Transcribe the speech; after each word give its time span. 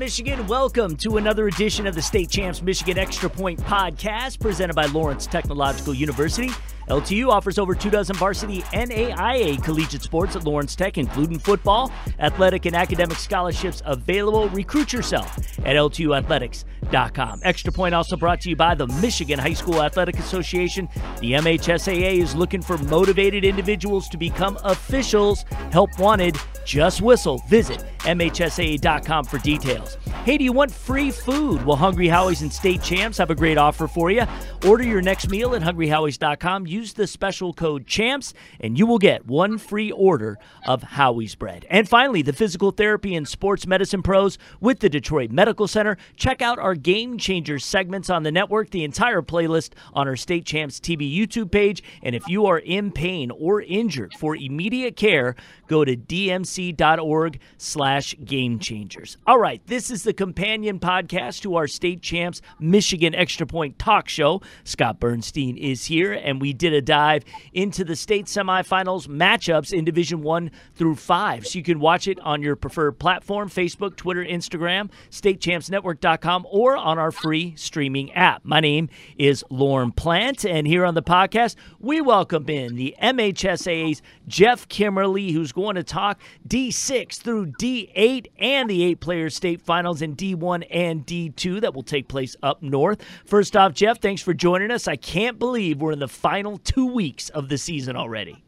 Michigan. 0.00 0.46
Welcome 0.46 0.96
to 0.96 1.18
another 1.18 1.46
edition 1.46 1.86
of 1.86 1.94
the 1.94 2.00
State 2.00 2.30
Champs 2.30 2.62
Michigan 2.62 2.96
Extra 2.96 3.28
Point 3.28 3.60
podcast 3.60 4.40
presented 4.40 4.72
by 4.74 4.86
Lawrence 4.86 5.26
Technological 5.26 5.92
University. 5.92 6.48
LTU 6.88 7.28
offers 7.28 7.58
over 7.58 7.74
two 7.74 7.90
dozen 7.90 8.16
varsity 8.16 8.62
NAIA 8.72 9.62
collegiate 9.62 10.02
sports 10.02 10.36
at 10.36 10.44
Lawrence 10.44 10.74
Tech, 10.74 10.98
including 10.98 11.38
football, 11.38 11.92
athletic, 12.18 12.66
and 12.66 12.74
academic 12.74 13.18
scholarships 13.18 13.82
available. 13.84 14.48
Recruit 14.50 14.92
yourself 14.92 15.38
at 15.60 15.76
LTUathletics.com. 15.76 17.40
Extra 17.44 17.72
Point 17.72 17.94
also 17.94 18.16
brought 18.16 18.40
to 18.40 18.50
you 18.50 18.56
by 18.56 18.74
the 18.74 18.86
Michigan 18.86 19.38
High 19.38 19.52
School 19.52 19.82
Athletic 19.82 20.18
Association. 20.18 20.88
The 21.20 21.32
MHSAA 21.32 22.18
is 22.18 22.34
looking 22.34 22.62
for 22.62 22.78
motivated 22.78 23.44
individuals 23.44 24.08
to 24.08 24.16
become 24.16 24.58
officials. 24.64 25.44
Help 25.72 25.98
wanted. 25.98 26.36
Just 26.64 27.00
whistle. 27.02 27.42
Visit 27.48 27.84
MHSAA.com 28.00 29.24
for 29.24 29.38
details. 29.38 29.96
Hey, 30.24 30.38
do 30.38 30.44
you 30.44 30.52
want 30.52 30.70
free 30.70 31.10
food? 31.10 31.64
Well, 31.64 31.76
Hungry 31.76 32.06
Howie's 32.06 32.42
and 32.42 32.52
State 32.52 32.82
Champs 32.82 33.18
have 33.18 33.30
a 33.30 33.34
great 33.34 33.58
offer 33.58 33.88
for 33.88 34.10
you. 34.10 34.24
Order 34.66 34.84
your 34.84 35.02
next 35.02 35.28
meal 35.28 35.54
at 35.54 35.62
HungryHowies.com. 35.62 36.66
Use 36.66 36.79
the 36.80 37.06
special 37.06 37.52
code 37.52 37.86
CHAMPS, 37.86 38.34
and 38.60 38.78
you 38.78 38.86
will 38.86 38.98
get 38.98 39.26
one 39.26 39.58
free 39.58 39.90
order 39.90 40.38
of 40.66 40.82
Howie's 40.82 41.34
bread. 41.34 41.66
And 41.70 41.88
finally, 41.88 42.22
the 42.22 42.32
physical 42.32 42.70
therapy 42.70 43.14
and 43.14 43.28
sports 43.28 43.66
medicine 43.66 44.02
pros 44.02 44.38
with 44.60 44.80
the 44.80 44.88
Detroit 44.88 45.30
Medical 45.30 45.68
Center. 45.68 45.96
Check 46.16 46.42
out 46.42 46.58
our 46.58 46.74
Game 46.74 47.18
Changers 47.18 47.64
segments 47.64 48.10
on 48.10 48.22
the 48.22 48.32
network, 48.32 48.70
the 48.70 48.84
entire 48.84 49.22
playlist 49.22 49.72
on 49.92 50.08
our 50.08 50.16
State 50.16 50.44
Champs 50.44 50.80
TV 50.80 51.14
YouTube 51.14 51.50
page. 51.50 51.82
And 52.02 52.14
if 52.14 52.26
you 52.28 52.46
are 52.46 52.58
in 52.58 52.90
pain 52.90 53.30
or 53.30 53.60
injured 53.60 54.14
for 54.14 54.34
immediate 54.34 54.96
care, 54.96 55.36
go 55.66 55.84
to 55.84 55.96
dmc.org 55.96 57.40
slash 57.58 58.14
game 58.24 58.58
changers. 58.58 59.16
All 59.26 59.38
right, 59.38 59.60
this 59.66 59.90
is 59.90 60.02
the 60.02 60.12
companion 60.12 60.78
podcast 60.80 61.42
to 61.42 61.56
our 61.56 61.66
State 61.66 62.02
Champs 62.02 62.40
Michigan 62.58 63.14
Extra 63.14 63.46
Point 63.46 63.78
talk 63.78 64.08
show. 64.08 64.40
Scott 64.64 65.00
Bernstein 65.00 65.56
is 65.56 65.84
here, 65.84 66.12
and 66.12 66.40
we 66.40 66.52
did 66.60 66.72
a 66.74 66.80
dive 66.80 67.24
into 67.52 67.82
the 67.82 67.96
state 67.96 68.26
semifinals 68.26 69.08
matchups 69.08 69.72
in 69.72 69.84
Division 69.84 70.22
One 70.22 70.50
through 70.74 70.94
Five. 70.94 71.46
So 71.46 71.58
you 71.58 71.64
can 71.64 71.80
watch 71.80 72.06
it 72.06 72.20
on 72.20 72.42
your 72.42 72.54
preferred 72.54 72.98
platform: 73.00 73.48
Facebook, 73.48 73.96
Twitter, 73.96 74.24
Instagram, 74.24 74.90
StateChampsNetwork.com, 75.10 76.46
or 76.50 76.76
on 76.76 76.98
our 76.98 77.10
free 77.10 77.54
streaming 77.56 78.12
app. 78.12 78.44
My 78.44 78.60
name 78.60 78.88
is 79.18 79.42
Lauren 79.50 79.90
Plant, 79.90 80.44
and 80.44 80.66
here 80.66 80.84
on 80.84 80.94
the 80.94 81.02
podcast, 81.02 81.56
we 81.80 82.00
welcome 82.00 82.48
in 82.48 82.76
the 82.76 82.94
MHSAA's 83.02 84.02
Geoff 84.28 84.68
Kimmerly, 84.68 85.32
who's 85.32 85.52
going 85.52 85.76
to 85.76 85.82
talk 85.82 86.20
D6 86.46 87.16
through 87.20 87.46
D8 87.52 88.26
and 88.38 88.68
the 88.68 88.84
eight 88.84 89.00
player 89.00 89.30
state 89.30 89.62
finals 89.62 90.02
in 90.02 90.14
D1 90.14 90.66
and 90.70 91.06
D2 91.06 91.62
that 91.62 91.74
will 91.74 91.82
take 91.82 92.06
place 92.08 92.36
up 92.42 92.62
north. 92.62 93.02
First 93.24 93.56
off, 93.56 93.72
Geoff, 93.72 93.98
thanks 93.98 94.20
for 94.20 94.34
joining 94.34 94.70
us. 94.70 94.86
I 94.86 94.96
can't 94.96 95.38
believe 95.38 95.80
we're 95.80 95.92
in 95.92 95.98
the 95.98 96.08
final 96.08 96.49
two 96.58 96.86
weeks 96.86 97.28
of 97.30 97.48
the 97.48 97.58
season 97.58 97.96
already. 97.96 98.44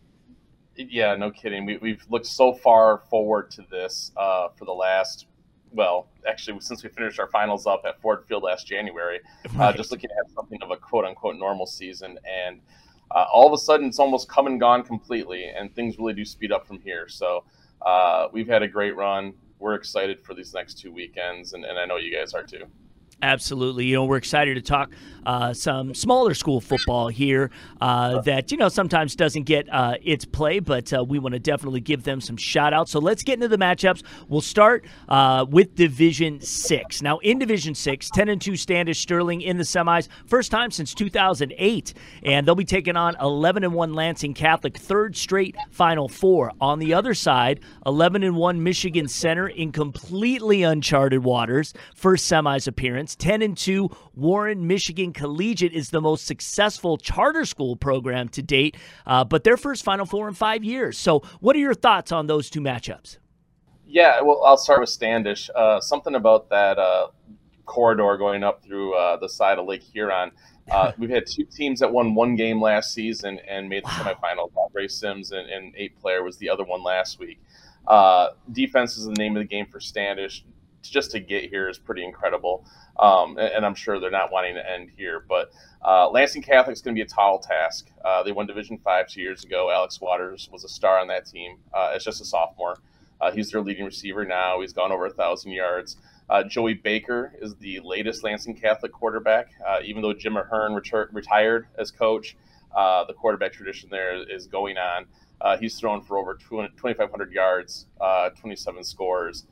Yeah, 0.77 1.15
no 1.17 1.31
kidding. 1.31 1.67
We, 1.67 1.91
have 1.91 2.07
looked 2.09 2.27
so 2.27 2.55
far 2.55 2.99
forward 3.11 3.51
to 3.53 3.63
this 3.71 4.11
uh, 4.17 4.49
for 4.57 4.65
the 4.65 4.73
last, 4.73 5.27
well, 5.71 6.09
actually, 6.27 6.61
since 6.61 6.83
we 6.83 6.89
finished 6.89 7.21
our 7.21 7.29
finals 7.29 7.67
up 7.67 7.83
at 7.87 8.01
Ford 8.01 8.25
Field 8.27 8.43
last 8.43 8.67
January, 8.67 9.21
uh, 9.45 9.49
right. 9.55 9.69
uh, 9.69 9.77
just 9.77 9.91
looking 9.91 10.11
at 10.11 10.31
something 10.33 10.59
of 10.63 10.71
a 10.71 10.77
quote 10.77 11.05
unquote 11.05 11.37
normal 11.37 11.67
season. 11.67 12.19
And 12.25 12.61
uh, 13.11 13.27
all 13.33 13.47
of 13.47 13.53
a 13.53 13.59
sudden, 13.59 13.87
it's 13.87 13.99
almost 13.99 14.29
come 14.29 14.47
and 14.47 14.59
gone 14.59 14.83
completely, 14.83 15.45
and 15.45 15.75
things 15.75 15.99
really 15.99 16.15
do 16.15 16.25
speed 16.25 16.53
up 16.53 16.67
from 16.67 16.81
here. 16.81 17.07
So 17.09 17.45
uh, 17.85 18.29
we've 18.33 18.49
had 18.49 18.63
a 18.63 18.69
great 18.69 18.97
run. 18.97 19.35
We're 19.59 19.75
excited 19.75 20.25
for 20.25 20.35
these 20.35 20.55
next 20.55 20.79
two 20.79 20.91
weekends, 20.91 21.53
and, 21.53 21.65
and 21.65 21.79
I 21.79 21.85
know 21.85 21.97
you 21.97 22.15
guys 22.17 22.33
are 22.33 22.43
too. 22.43 22.65
Absolutely. 23.23 23.87
You 23.87 23.95
know, 23.95 24.05
we're 24.05 24.17
excited 24.17 24.57
to 24.57 24.63
talk 24.63 24.91
uh, 25.25 25.53
some 25.53 25.95
smaller 25.95 26.35
school 26.35 26.61
football 26.61 27.07
here 27.07 27.51
uh, 27.81 28.21
that, 28.23 28.51
you 28.51 28.59
know, 28.59 28.69
sometimes 28.69 29.15
doesn't 29.15 29.45
get 29.45 29.73
uh, 29.73 29.95
its 30.03 30.25
play, 30.25 30.59
but 30.59 30.93
uh, 30.93 31.05
we 31.05 31.21
want 31.21 31.33
to 31.33 31.39
definitely 31.39 31.81
give 31.81 32.03
them 32.03 32.21
some 32.21 32.37
shout 32.37 32.73
outs. 32.73 32.91
So 32.91 32.99
let's 32.99 33.23
get 33.23 33.35
into 33.35 33.47
the 33.47 33.59
matchups. 33.59 34.03
We'll 34.29 34.41
start 34.41 34.85
uh, 35.09 35.47
with 35.49 35.77
Division 35.77 36.41
6. 36.41 37.03
Now, 37.03 37.19
in 37.19 37.39
Division 37.39 37.77
6, 37.77 38.11
10 38.11 38.29
and 38.29 38.41
2 38.41 38.57
Standish 38.57 38.99
Sterling 38.99 39.43
in 39.43 39.57
the 39.57 39.65
semis, 39.65 40.09
first 40.27 40.51
time 40.51 40.73
since 40.73 40.93
2008. 40.93 41.95
And 42.25 42.47
they'll 42.47 42.57
be 42.57 42.65
taking 42.65 42.97
on 42.97 43.15
11 43.21 43.63
and 43.63 43.75
1 43.75 43.95
Lansing 43.95 44.35
Catholic, 44.35 44.77
third 44.77 45.17
straight 45.17 45.57
Final 45.71 46.09
Four. 46.09 46.51
On 46.61 46.81
the 46.81 46.95
other 46.95 47.15
side, 47.15 47.61
11 47.87 48.25
and 48.25 48.37
1 48.37 48.63
Michigan 48.63 49.07
Center 49.07 49.47
in 49.47 49.71
completely 49.71 50.65
uncharted 50.65 51.23
waters, 51.23 51.73
first 51.95 52.29
semis 52.31 52.67
appearance. 52.67 53.12
10 53.17 53.43
and 53.43 53.57
2. 53.57 53.91
Warren 54.15 54.67
Michigan 54.67 55.13
Collegiate 55.13 55.73
is 55.73 55.91
the 55.91 56.01
most 56.01 56.27
successful 56.27 56.97
charter 56.97 57.45
school 57.45 57.77
program 57.77 58.29
to 58.31 58.43
date, 58.43 58.77
uh, 59.07 59.25
but 59.25 59.45
their 59.45 59.57
first 59.57 59.85
Final 59.85 60.07
Four 60.07 60.29
in 60.29 60.35
five 60.35 60.65
years. 60.65 60.99
So, 60.99 61.21
what 61.41 61.57
are 61.57 61.61
your 61.61 61.75
thoughts 61.75 62.13
on 62.13 62.27
those 62.27 62.51
two 62.51 62.61
matchups? 62.61 63.19
Yeah, 63.87 64.23
well, 64.23 64.43
I'll 64.45 64.57
start 64.57 64.81
with 64.81 64.89
Standish. 64.89 65.51
Uh, 65.55 65.81
something 65.81 66.15
about 66.15 66.49
that 66.49 66.79
uh, 66.79 67.09
corridor 67.67 68.17
going 68.17 68.43
up 68.43 68.63
through 68.63 68.95
uh, 68.95 69.17
the 69.19 69.29
side 69.29 69.59
of 69.59 69.67
Lake 69.67 69.83
Huron. 69.83 70.31
Uh, 70.71 70.93
we've 70.99 71.11
had 71.11 71.27
two 71.27 71.45
teams 71.45 71.81
that 71.81 71.93
won 71.93 72.15
one 72.15 72.37
game 72.37 72.61
last 72.61 72.93
season 72.95 73.39
and 73.49 73.69
made 73.69 73.85
the 73.85 73.89
wow. 73.89 74.17
semifinal. 74.23 74.51
Ray 74.73 74.89
Sims 74.89 75.33
and, 75.33 75.49
and, 75.49 75.75
eight 75.77 75.99
player 76.01 76.23
was 76.23 76.39
the 76.39 76.49
other 76.49 76.65
one 76.65 76.83
last 76.83 77.19
week. 77.19 77.41
Uh, 77.87 78.29
defense 78.53 78.97
is 78.97 79.05
the 79.05 79.13
name 79.13 79.37
of 79.37 79.43
the 79.43 79.49
game 79.49 79.67
for 79.67 79.81
Standish. 79.81 80.45
Just 80.83 81.11
to 81.13 81.21
get 81.21 81.49
here 81.49 81.69
is 81.69 81.79
pretty 81.79 82.05
incredible. 82.05 82.65
Um, 82.99 83.39
and, 83.39 83.53
and, 83.55 83.67
I'm 83.67 83.75
sure 83.75 83.99
they're 83.99 84.11
not 84.11 84.33
wanting 84.33 84.55
to 84.55 84.71
end 84.71 84.91
here. 84.97 85.25
But 85.27 85.53
uh, 85.85 86.11
Lansing 86.11 86.43
Catholic 86.43 86.75
is 86.75 86.83
going 86.83 86.95
to 86.95 86.99
be 86.99 87.05
a 87.05 87.09
tall 87.09 87.39
task. 87.39 87.91
Uh, 88.05 88.23
they 88.23 88.33
won 88.33 88.47
Division 88.47 88.79
Five 88.79 89.09
two 89.09 89.21
years 89.21 89.45
ago. 89.45 89.71
Alex 89.73 90.01
Waters 90.01 90.49
was 90.53 90.65
a 90.65 90.69
star 90.69 90.99
on 90.99 91.09
that 91.09 91.27
team 91.27 91.59
uh, 91.73 91.93
as 91.95 92.05
just 92.05 92.21
a 92.21 92.25
sophomore. 92.25 92.77
Uh, 93.21 93.31
he's 93.31 93.51
their 93.51 93.61
leading 93.61 93.85
receiver 93.85 94.25
now. 94.25 94.61
He's 94.61 94.73
gone 94.73 94.93
over 94.93 95.07
a 95.07 95.11
thousand 95.11 95.53
yards. 95.53 95.97
Uh, 96.29 96.43
Joey 96.43 96.75
Baker 96.75 97.35
is 97.41 97.55
the 97.57 97.81
latest 97.85 98.25
Lansing 98.25 98.57
Catholic 98.57 98.93
quarterback. 98.93 99.51
Uh, 99.67 99.79
even 99.85 100.03
though 100.03 100.13
Jim 100.13 100.37
Ahern 100.37 100.75
retired 100.75 101.67
as 101.79 101.91
coach, 101.91 102.37
the 102.75 103.15
quarterback 103.17 103.53
tradition 103.53 103.89
there 103.91 104.29
is 104.31 104.47
going 104.47 104.77
on. 104.77 105.07
he's 105.61 105.79
thrown 105.79 106.03
for 106.03 106.19
over 106.19 106.35
2,500 106.35 107.33
yards, 107.33 107.87
27 108.41 108.85
scores. 108.85 109.47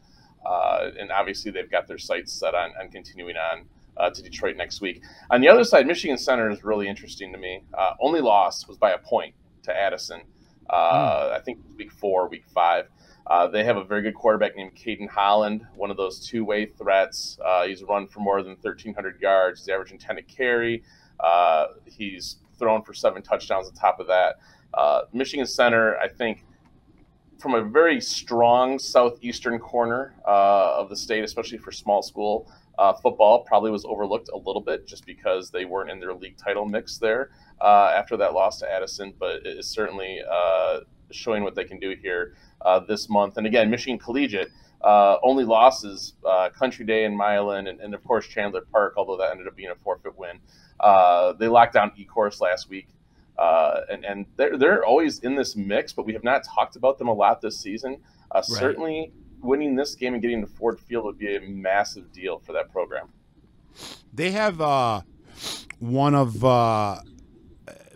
Uh, 0.44 0.90
and 0.98 1.10
obviously, 1.12 1.50
they've 1.50 1.70
got 1.70 1.86
their 1.86 1.98
sights 1.98 2.32
set 2.32 2.54
on, 2.54 2.70
on 2.80 2.90
continuing 2.90 3.36
on 3.36 3.64
uh, 3.96 4.10
to 4.10 4.22
Detroit 4.22 4.56
next 4.56 4.80
week. 4.80 5.02
On 5.30 5.40
the 5.40 5.48
other 5.48 5.64
side, 5.64 5.86
Michigan 5.86 6.18
Center 6.18 6.50
is 6.50 6.64
really 6.64 6.88
interesting 6.88 7.32
to 7.32 7.38
me. 7.38 7.62
Uh, 7.74 7.92
only 8.00 8.20
loss 8.20 8.66
was 8.66 8.78
by 8.78 8.92
a 8.92 8.98
point 8.98 9.34
to 9.64 9.76
Addison. 9.76 10.20
Mm. 10.70 11.32
I 11.32 11.40
think 11.40 11.58
week 11.76 11.92
four, 11.92 12.28
week 12.28 12.44
five. 12.54 12.88
Uh, 13.26 13.46
they 13.46 13.62
have 13.64 13.76
a 13.76 13.84
very 13.84 14.02
good 14.02 14.14
quarterback 14.14 14.56
named 14.56 14.74
Caden 14.74 15.08
Holland, 15.08 15.66
one 15.76 15.90
of 15.90 15.96
those 15.96 16.26
two-way 16.26 16.66
threats. 16.66 17.38
Uh, 17.44 17.66
he's 17.66 17.82
run 17.82 18.06
for 18.06 18.20
more 18.20 18.42
than 18.42 18.56
1,300 18.60 19.20
yards. 19.20 19.60
He's 19.60 19.68
averaging 19.68 19.98
10 19.98 20.16
to 20.16 20.22
carry. 20.22 20.82
he's 21.84 22.36
thrown 22.58 22.82
for 22.82 22.94
seven 22.94 23.22
touchdowns 23.22 23.68
on 23.68 23.74
top 23.74 24.00
of 24.00 24.06
that. 24.06 24.36
Michigan 25.12 25.46
Center, 25.46 25.96
I 25.98 26.08
think, 26.08 26.44
from 27.40 27.54
a 27.54 27.62
very 27.62 28.00
strong 28.00 28.78
southeastern 28.78 29.58
corner 29.58 30.14
uh, 30.26 30.76
of 30.76 30.88
the 30.88 30.96
state, 30.96 31.24
especially 31.24 31.58
for 31.58 31.72
small 31.72 32.02
school 32.02 32.52
uh, 32.78 32.92
football, 32.92 33.44
probably 33.44 33.70
was 33.70 33.84
overlooked 33.84 34.28
a 34.32 34.36
little 34.36 34.60
bit 34.60 34.86
just 34.86 35.06
because 35.06 35.50
they 35.50 35.64
weren't 35.64 35.90
in 35.90 35.98
their 35.98 36.14
league 36.14 36.36
title 36.36 36.66
mix 36.66 36.98
there 36.98 37.30
uh, 37.60 37.92
after 37.96 38.16
that 38.16 38.34
loss 38.34 38.58
to 38.58 38.70
Addison. 38.70 39.14
But 39.18 39.46
it 39.46 39.58
is 39.58 39.66
certainly 39.66 40.20
uh, 40.30 40.80
showing 41.10 41.42
what 41.42 41.54
they 41.54 41.64
can 41.64 41.78
do 41.78 41.96
here 42.00 42.34
uh, 42.60 42.80
this 42.80 43.08
month. 43.08 43.38
And 43.38 43.46
again, 43.46 43.70
Michigan 43.70 43.98
Collegiate. 43.98 44.50
Uh, 44.82 45.18
only 45.22 45.44
losses 45.44 46.14
Country 46.58 46.86
Day 46.86 47.04
and 47.04 47.14
Milan, 47.14 47.66
and, 47.66 47.78
and, 47.80 47.92
of 47.92 48.02
course 48.02 48.26
Chandler 48.26 48.62
Park, 48.72 48.94
although 48.96 49.18
that 49.18 49.30
ended 49.30 49.46
up 49.46 49.54
being 49.54 49.68
a 49.68 49.74
forfeit 49.74 50.16
win. 50.16 50.40
they 51.38 51.48
locked 51.48 51.74
down 51.74 51.92
Ecorse 51.98 52.40
last 52.40 52.70
week. 52.70 52.88
Uh, 53.40 53.80
and 53.90 54.04
and 54.04 54.26
they're 54.36 54.58
they're 54.58 54.84
always 54.84 55.20
in 55.20 55.34
this 55.34 55.56
mix, 55.56 55.94
but 55.94 56.04
we 56.04 56.12
have 56.12 56.22
not 56.22 56.44
talked 56.44 56.76
about 56.76 56.98
them 56.98 57.08
a 57.08 57.12
lot 57.12 57.40
this 57.40 57.58
season. 57.58 57.96
Uh, 58.30 58.36
right. 58.36 58.44
Certainly, 58.44 59.12
winning 59.40 59.74
this 59.76 59.94
game 59.94 60.12
and 60.12 60.20
getting 60.20 60.42
to 60.42 60.46
Ford 60.46 60.78
Field 60.78 61.06
would 61.06 61.18
be 61.18 61.34
a 61.34 61.40
massive 61.40 62.12
deal 62.12 62.38
for 62.38 62.52
that 62.52 62.70
program. 62.70 63.08
They 64.12 64.32
have 64.32 64.60
uh, 64.60 65.00
one 65.78 66.14
of 66.14 66.44
uh, 66.44 67.00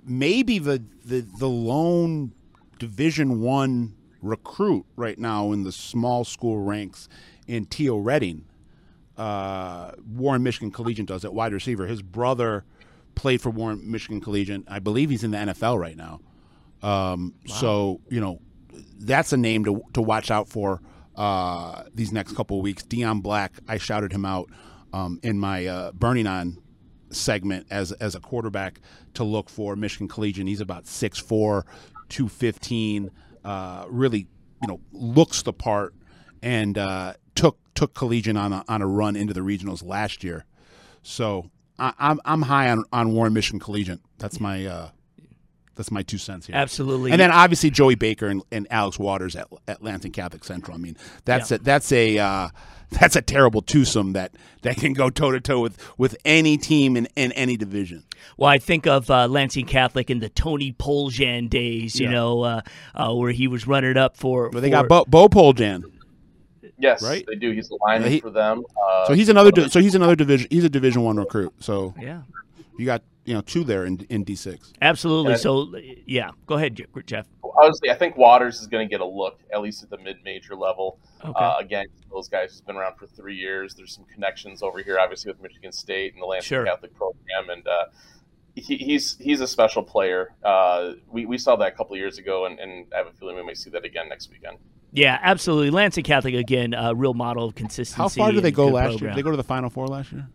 maybe 0.02 0.58
the, 0.58 0.82
the 1.04 1.20
the 1.20 1.48
lone 1.48 2.32
Division 2.78 3.42
One 3.42 3.96
recruit 4.22 4.86
right 4.96 5.18
now 5.18 5.52
in 5.52 5.62
the 5.64 5.72
small 5.72 6.24
school 6.24 6.58
ranks 6.62 7.06
in 7.46 7.66
Teal 7.66 8.00
Redding. 8.00 8.46
Uh, 9.18 9.92
Warren 10.10 10.42
Michigan 10.42 10.70
Collegiate 10.70 11.06
does 11.06 11.22
at 11.22 11.34
wide 11.34 11.52
receiver. 11.52 11.86
His 11.86 12.00
brother 12.00 12.64
played 13.14 13.40
for 13.40 13.50
Warren 13.50 13.90
Michigan 13.90 14.20
Collegiate. 14.20 14.64
I 14.68 14.78
believe 14.78 15.10
he's 15.10 15.24
in 15.24 15.30
the 15.30 15.38
NFL 15.38 15.78
right 15.78 15.96
now. 15.96 16.20
Um, 16.82 17.34
wow. 17.46 17.54
So 17.54 18.00
you 18.10 18.20
know, 18.20 18.40
that's 18.98 19.32
a 19.32 19.36
name 19.36 19.64
to 19.64 19.82
to 19.94 20.02
watch 20.02 20.30
out 20.30 20.48
for 20.48 20.80
uh, 21.16 21.84
these 21.94 22.12
next 22.12 22.34
couple 22.34 22.58
of 22.58 22.62
weeks. 22.62 22.82
Dion 22.82 23.20
Black, 23.20 23.52
I 23.68 23.78
shouted 23.78 24.12
him 24.12 24.24
out 24.24 24.50
um, 24.92 25.20
in 25.22 25.38
my 25.38 25.66
uh, 25.66 25.92
Burning 25.92 26.26
On 26.26 26.58
segment 27.10 27.66
as 27.70 27.92
as 27.92 28.14
a 28.14 28.20
quarterback 28.20 28.80
to 29.14 29.24
look 29.24 29.48
for 29.48 29.76
Michigan 29.76 30.08
Collegiate. 30.08 30.46
He's 30.46 30.60
about 30.60 30.84
6'4", 30.84 31.62
215, 32.08 33.10
uh, 33.44 33.84
really 33.88 34.26
you 34.62 34.68
know 34.68 34.80
looks 34.92 35.42
the 35.42 35.52
part 35.52 35.94
and 36.42 36.76
uh, 36.76 37.14
took 37.34 37.58
took 37.74 37.94
Collegiate 37.94 38.36
on 38.36 38.52
a, 38.52 38.64
on 38.68 38.82
a 38.82 38.86
run 38.86 39.16
into 39.16 39.34
the 39.34 39.40
regionals 39.40 39.84
last 39.84 40.22
year. 40.22 40.44
So 41.02 41.50
I, 41.78 41.88
am 41.88 41.94
I'm, 41.98 42.20
I'm 42.24 42.42
high 42.42 42.70
on, 42.70 42.84
on 42.92 43.12
Warren 43.12 43.32
Michigan 43.32 43.60
Collegiate. 43.60 44.00
That's 44.18 44.40
my 44.40 44.64
uh, 44.66 44.88
that's 45.74 45.90
my 45.90 46.02
two 46.02 46.18
cents 46.18 46.46
here. 46.46 46.56
Absolutely. 46.56 47.10
And 47.10 47.20
then 47.20 47.30
obviously 47.30 47.70
Joey 47.70 47.94
Baker 47.94 48.26
and, 48.26 48.42
and 48.52 48.66
Alex 48.70 48.98
Waters 48.98 49.34
at, 49.36 49.48
at 49.66 49.82
Lansing 49.82 50.12
Catholic 50.12 50.44
Central. 50.44 50.74
I 50.76 50.78
mean, 50.78 50.96
that's 51.24 51.50
yeah. 51.50 51.56
a, 51.56 51.58
that's 51.60 51.92
a 51.92 52.18
uh, 52.18 52.48
that's 52.90 53.16
a 53.16 53.22
terrible 53.22 53.62
twosome 53.62 54.12
that 54.12 54.32
that 54.62 54.76
can 54.76 54.92
go 54.92 55.10
toe 55.10 55.32
to 55.32 55.40
toe 55.40 55.60
with 55.60 55.78
with 55.98 56.16
any 56.24 56.56
team 56.56 56.96
in, 56.96 57.08
in 57.16 57.32
any 57.32 57.56
division. 57.56 58.04
Well, 58.36 58.48
I 58.48 58.58
think 58.58 58.86
of 58.86 59.10
uh, 59.10 59.26
Lansing 59.26 59.66
Catholic 59.66 60.10
in 60.10 60.20
the 60.20 60.28
Tony 60.28 60.72
Poljan 60.72 61.50
days, 61.50 61.98
you 61.98 62.06
yeah. 62.06 62.12
know, 62.12 62.42
uh, 62.42 62.60
uh, 62.94 63.12
where 63.14 63.32
he 63.32 63.48
was 63.48 63.66
running 63.66 63.96
up 63.96 64.16
for. 64.16 64.50
Well, 64.50 64.62
they 64.62 64.70
got 64.70 64.88
Bo, 64.88 65.04
Bo 65.06 65.28
Poljan. 65.28 65.90
Yes, 66.84 67.02
right. 67.02 67.24
They 67.26 67.36
do. 67.36 67.50
He's 67.50 67.70
a 67.70 67.76
lineman 67.82 68.10
yeah, 68.10 68.14
he, 68.16 68.20
for 68.20 68.30
them. 68.30 68.62
Uh, 68.82 69.06
so 69.06 69.14
he's 69.14 69.30
another. 69.30 69.68
so 69.70 69.80
he's 69.80 69.94
another 69.94 70.14
division. 70.14 70.48
He's 70.50 70.64
a 70.64 70.68
Division 70.68 71.02
One 71.02 71.16
recruit. 71.16 71.54
So 71.60 71.94
yeah, 71.98 72.22
you 72.78 72.84
got 72.84 73.02
you 73.24 73.32
know 73.32 73.40
two 73.40 73.64
there 73.64 73.86
in 73.86 74.06
in 74.10 74.22
D 74.22 74.36
six. 74.36 74.74
Absolutely. 74.82 75.38
so 75.38 75.74
yeah, 76.06 76.30
go 76.46 76.56
ahead, 76.56 76.76
Geoff. 77.06 77.26
Honestly, 77.56 77.90
I 77.90 77.94
think 77.94 78.18
Waters 78.18 78.60
is 78.60 78.66
going 78.66 78.86
to 78.86 78.90
get 78.90 79.00
a 79.00 79.06
look 79.06 79.40
at 79.50 79.62
least 79.62 79.82
at 79.82 79.88
the 79.88 79.96
mid 79.96 80.18
major 80.24 80.54
level. 80.54 80.98
Okay. 81.24 81.32
Uh, 81.34 81.56
again, 81.56 81.86
those 82.10 82.28
guys 82.28 82.50
who's 82.50 82.60
been 82.60 82.76
around 82.76 82.96
for 82.96 83.06
three 83.06 83.36
years. 83.36 83.74
There's 83.74 83.94
some 83.94 84.04
connections 84.04 84.62
over 84.62 84.82
here, 84.82 84.98
obviously 84.98 85.32
with 85.32 85.40
Michigan 85.40 85.72
State 85.72 86.12
and 86.12 86.22
the 86.22 86.26
Lansing 86.26 86.48
sure. 86.48 86.66
Catholic 86.66 86.94
program, 86.94 87.48
and 87.48 87.66
uh, 87.66 87.86
he, 88.56 88.76
he's 88.76 89.16
he's 89.18 89.40
a 89.40 89.48
special 89.48 89.82
player. 89.82 90.34
Uh, 90.44 90.92
we 91.10 91.24
we 91.24 91.38
saw 91.38 91.56
that 91.56 91.68
a 91.68 91.76
couple 91.76 91.96
years 91.96 92.18
ago, 92.18 92.44
and, 92.44 92.58
and 92.58 92.92
I 92.92 92.98
have 92.98 93.06
a 93.06 93.12
feeling 93.12 93.36
we 93.36 93.42
may 93.42 93.54
see 93.54 93.70
that 93.70 93.86
again 93.86 94.10
next 94.10 94.30
weekend. 94.30 94.58
Yeah, 94.94 95.18
absolutely. 95.22 95.70
Lansing 95.70 96.04
Catholic 96.04 96.34
again, 96.34 96.72
a 96.72 96.94
real 96.94 97.14
model 97.14 97.44
of 97.44 97.54
consistency. 97.54 98.00
How 98.00 98.08
far 98.08 98.32
did 98.32 98.42
they 98.42 98.52
go 98.52 98.68
last 98.68 98.90
program. 98.90 99.00
year? 99.00 99.10
Did 99.10 99.18
they 99.18 99.22
go 99.22 99.30
to 99.32 99.36
the 99.36 99.42
Final 99.42 99.68
Four 99.70 99.88
last 99.88 100.12
year? 100.12 100.28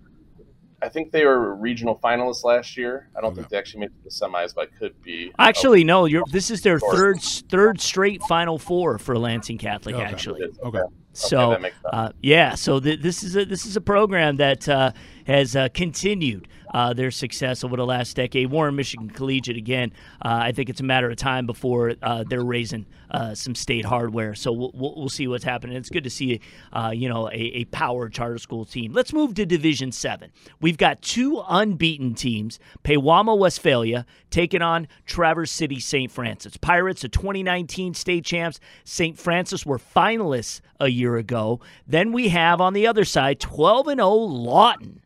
I 0.82 0.90
think 0.90 1.12
they 1.12 1.26
were 1.26 1.56
regional 1.56 2.00
finalists 2.02 2.44
last 2.44 2.78
year. 2.78 3.10
I 3.18 3.22
don't 3.22 3.32
okay. 3.32 3.38
think 3.42 3.50
they 3.50 3.58
actually 3.58 3.82
made 3.82 3.92
the 4.04 4.10
semis, 4.10 4.54
but 4.56 4.66
it 4.66 4.76
could 4.78 5.02
be. 5.02 5.32
Actually, 5.38 5.84
no. 5.84 6.06
You're, 6.06 6.24
this 6.32 6.52
is 6.52 6.62
their 6.62 6.80
third 6.80 7.22
third 7.22 7.82
straight 7.82 8.22
Final 8.24 8.58
Four 8.58 8.98
for 8.98 9.18
Lansing 9.18 9.58
Catholic. 9.58 9.96
Okay. 9.96 10.04
Actually, 10.04 10.44
okay. 10.64 10.82
So, 11.14 11.54
okay, 11.54 11.72
uh, 11.92 12.12
yeah. 12.22 12.56
So 12.56 12.80
th- 12.80 13.02
this 13.02 13.24
is 13.24 13.36
a 13.36 13.46
this 13.46 13.66
is 13.66 13.76
a 13.76 13.82
program 13.82 14.38
that 14.38 14.70
uh, 14.70 14.92
has 15.26 15.56
uh, 15.56 15.70
continued 15.74 16.48
uh, 16.74 16.94
their 16.94 17.12
success 17.12 17.64
over 17.64 17.76
the 17.76 17.86
last 17.86 18.16
decade. 18.16 18.50
Warren 18.50 18.76
Michigan 18.76 19.10
Collegiate 19.10 19.58
again. 19.58 19.92
Uh, 20.24 20.40
I 20.44 20.52
think 20.52 20.70
it's 20.70 20.80
a 20.80 20.84
matter 20.84 21.10
of 21.10 21.18
time 21.18 21.46
before 21.46 21.94
uh, 22.02 22.24
they're 22.28 22.44
raising 22.44 22.86
uh, 23.12 23.34
some 23.34 23.56
state 23.56 23.86
hardware. 23.86 24.36
So 24.36 24.52
we'll, 24.52 24.72
we'll, 24.74 25.10
see 25.10 25.28
what's 25.28 25.44
happening. 25.44 25.76
It's 25.76 25.90
good 25.90 26.04
to 26.04 26.10
see 26.10 26.40
uh, 26.72 26.92
you 26.94 27.10
know 27.10 27.28
a, 27.30 27.34
a, 27.34 27.66
power 27.66 28.10
charter 28.10 28.38
school 28.38 28.66
team. 28.66 28.94
Let's 28.94 29.14
move 29.14 29.34
to 29.36 29.46
Division 29.46 29.92
Seven. 29.92 30.32
We've 30.62 30.78
got 30.78 31.02
two 31.02 31.44
unbeaten 31.48 32.14
teams: 32.14 32.60
Pewamo 32.84 33.38
Westphalia 33.38 34.06
taking 34.30 34.62
on 34.62 34.88
Traverse 35.06 35.52
City 35.52 35.80
St. 35.80 36.12
Francis 36.12 36.58
Pirates, 36.58 37.02
the 37.02 37.10
2019 37.10 37.94
state 37.96 38.26
champs. 38.26 38.60
St. 38.84 39.18
Francis 39.18 39.66
were 39.66 39.80
finalists 39.80 40.62
a 40.80 40.88
year 40.90 41.18
ago. 41.18 41.60
Then 41.88 42.12
we 42.12 42.30
have 42.30 42.62
on 42.62 42.74
the 42.74 42.86
other 42.88 43.06
side 43.06 43.40
12 43.40 43.88
and 43.88 44.00
0 44.00 44.10
Lawton. 44.10 45.02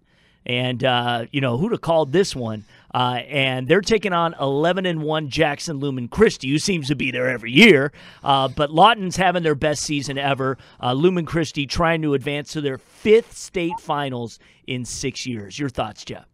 And, 0.46 0.84
uh, 0.84 1.26
you 1.32 1.42
know, 1.42 1.58
who'd 1.58 1.72
have 1.72 1.82
called 1.82 2.12
this 2.12 2.36
one? 2.36 2.66
Uh, 2.94 3.22
and 3.28 3.68
they're 3.68 3.82
taking 3.82 4.14
on 4.14 4.36
11 4.40 4.86
and 4.86 5.02
1 5.02 5.30
Jackson 5.30 5.78
Lumen 5.78 6.08
Christi, 6.08 6.50
who 6.50 6.60
seems 6.60 6.88
to 6.90 6.96
be 6.96 7.12
there 7.12 7.28
every 7.28 7.52
year. 7.52 7.92
Uh, 8.24 8.48
but 8.48 8.70
Lawton's 8.70 9.16
having 9.16 9.42
their 9.42 9.56
best 9.56 9.84
season 9.84 10.18
ever. 10.18 10.58
Uh, 10.82 10.94
Lumen 10.94 11.26
Christi 11.26 11.66
trying 11.66 12.02
to 12.04 12.14
advance 12.14 12.52
to 12.54 12.62
their 12.62 12.78
fifth 12.78 13.36
state 13.36 13.80
finals 13.80 14.38
in 14.68 14.86
six 14.86 15.26
years. 15.26 15.58
Your 15.58 15.70
thoughts, 15.70 16.06
Geoff? 16.06 16.26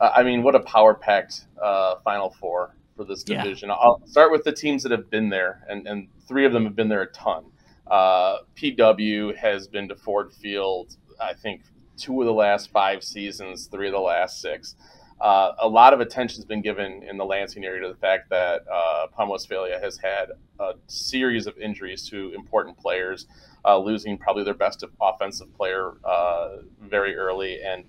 Uh, 0.00 0.10
I 0.14 0.22
mean, 0.22 0.42
what 0.42 0.54
a 0.54 0.60
power 0.60 0.94
packed 0.94 1.46
uh, 1.60 1.96
Final 2.04 2.30
Four 2.30 2.76
for 2.96 3.04
this 3.04 3.22
division. 3.24 3.68
Yeah. 3.68 3.76
I'll 3.76 4.00
start 4.06 4.30
with 4.30 4.44
the 4.44 4.52
teams 4.52 4.82
that 4.84 4.92
have 4.92 5.10
been 5.10 5.28
there, 5.28 5.64
and, 5.68 5.86
and 5.86 6.08
three 6.26 6.46
of 6.46 6.52
them 6.52 6.64
have 6.64 6.76
been 6.76 6.88
there 6.88 7.02
a 7.02 7.10
ton. 7.12 7.44
Uh, 7.90 8.38
PW 8.54 9.34
has 9.36 9.66
been 9.66 9.88
to 9.88 9.96
Ford 9.96 10.32
Field, 10.32 10.96
I 11.20 11.32
think, 11.32 11.62
two 11.98 12.20
of 12.20 12.26
the 12.26 12.32
last 12.32 12.70
five 12.70 13.02
seasons, 13.02 13.66
three 13.66 13.88
of 13.88 13.92
the 13.92 13.98
last 13.98 14.40
six. 14.40 14.76
Uh, 15.20 15.52
a 15.58 15.68
lot 15.68 15.92
of 15.92 16.00
attention 16.00 16.36
has 16.36 16.44
been 16.44 16.62
given 16.62 17.02
in 17.02 17.16
the 17.16 17.24
Lansing 17.24 17.64
area 17.64 17.82
to 17.82 17.88
the 17.88 17.98
fact 17.98 18.30
that 18.30 18.64
uh, 18.72 19.06
Pewamo 19.08 19.30
Westphalia 19.32 19.78
has 19.80 19.98
had 19.98 20.30
a 20.60 20.74
series 20.86 21.46
of 21.48 21.58
injuries 21.58 22.08
to 22.08 22.32
important 22.34 22.78
players, 22.78 23.26
uh, 23.64 23.76
losing 23.76 24.16
probably 24.16 24.44
their 24.44 24.54
best 24.54 24.84
offensive 25.00 25.52
player 25.56 25.94
uh, 26.04 26.58
very 26.80 27.16
early, 27.16 27.60
and 27.62 27.84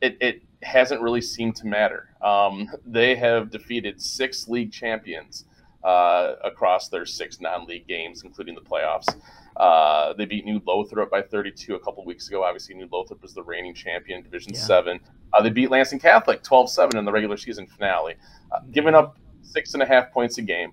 it, 0.00 0.16
it, 0.20 0.42
hasn't 0.62 1.00
really 1.00 1.22
seemed 1.22 1.56
to 1.56 1.66
matter. 1.66 2.10
Um, 2.20 2.68
they 2.84 3.16
have 3.16 3.50
defeated 3.50 3.98
six 3.98 4.46
league 4.46 4.70
champions 4.70 5.46
uh, 5.84 6.34
across 6.44 6.88
their 6.88 7.06
six 7.06 7.40
non-league 7.40 7.86
games, 7.86 8.22
including 8.24 8.54
the 8.54 8.60
playoffs. 8.60 9.06
Uh, 9.56 10.12
they 10.14 10.24
beat 10.24 10.44
New 10.44 10.60
Lothrop 10.66 11.10
by 11.10 11.22
32 11.22 11.74
a 11.74 11.80
couple 11.80 12.04
weeks 12.04 12.28
ago. 12.28 12.44
Obviously, 12.44 12.74
New 12.74 12.88
Lothrop 12.90 13.22
was 13.22 13.34
the 13.34 13.42
reigning 13.42 13.74
champion, 13.74 14.22
Division 14.22 14.54
yeah. 14.54 14.60
7. 14.60 15.00
Uh, 15.32 15.42
they 15.42 15.50
beat 15.50 15.70
Lansing 15.70 15.98
Catholic 15.98 16.42
12 16.42 16.70
7 16.70 16.98
in 16.98 17.04
the 17.04 17.12
regular 17.12 17.36
season 17.36 17.66
finale, 17.66 18.14
uh, 18.52 18.60
giving 18.72 18.94
up 18.94 19.18
six 19.42 19.74
and 19.74 19.82
a 19.82 19.86
half 19.86 20.12
points 20.12 20.38
a 20.38 20.42
game. 20.42 20.72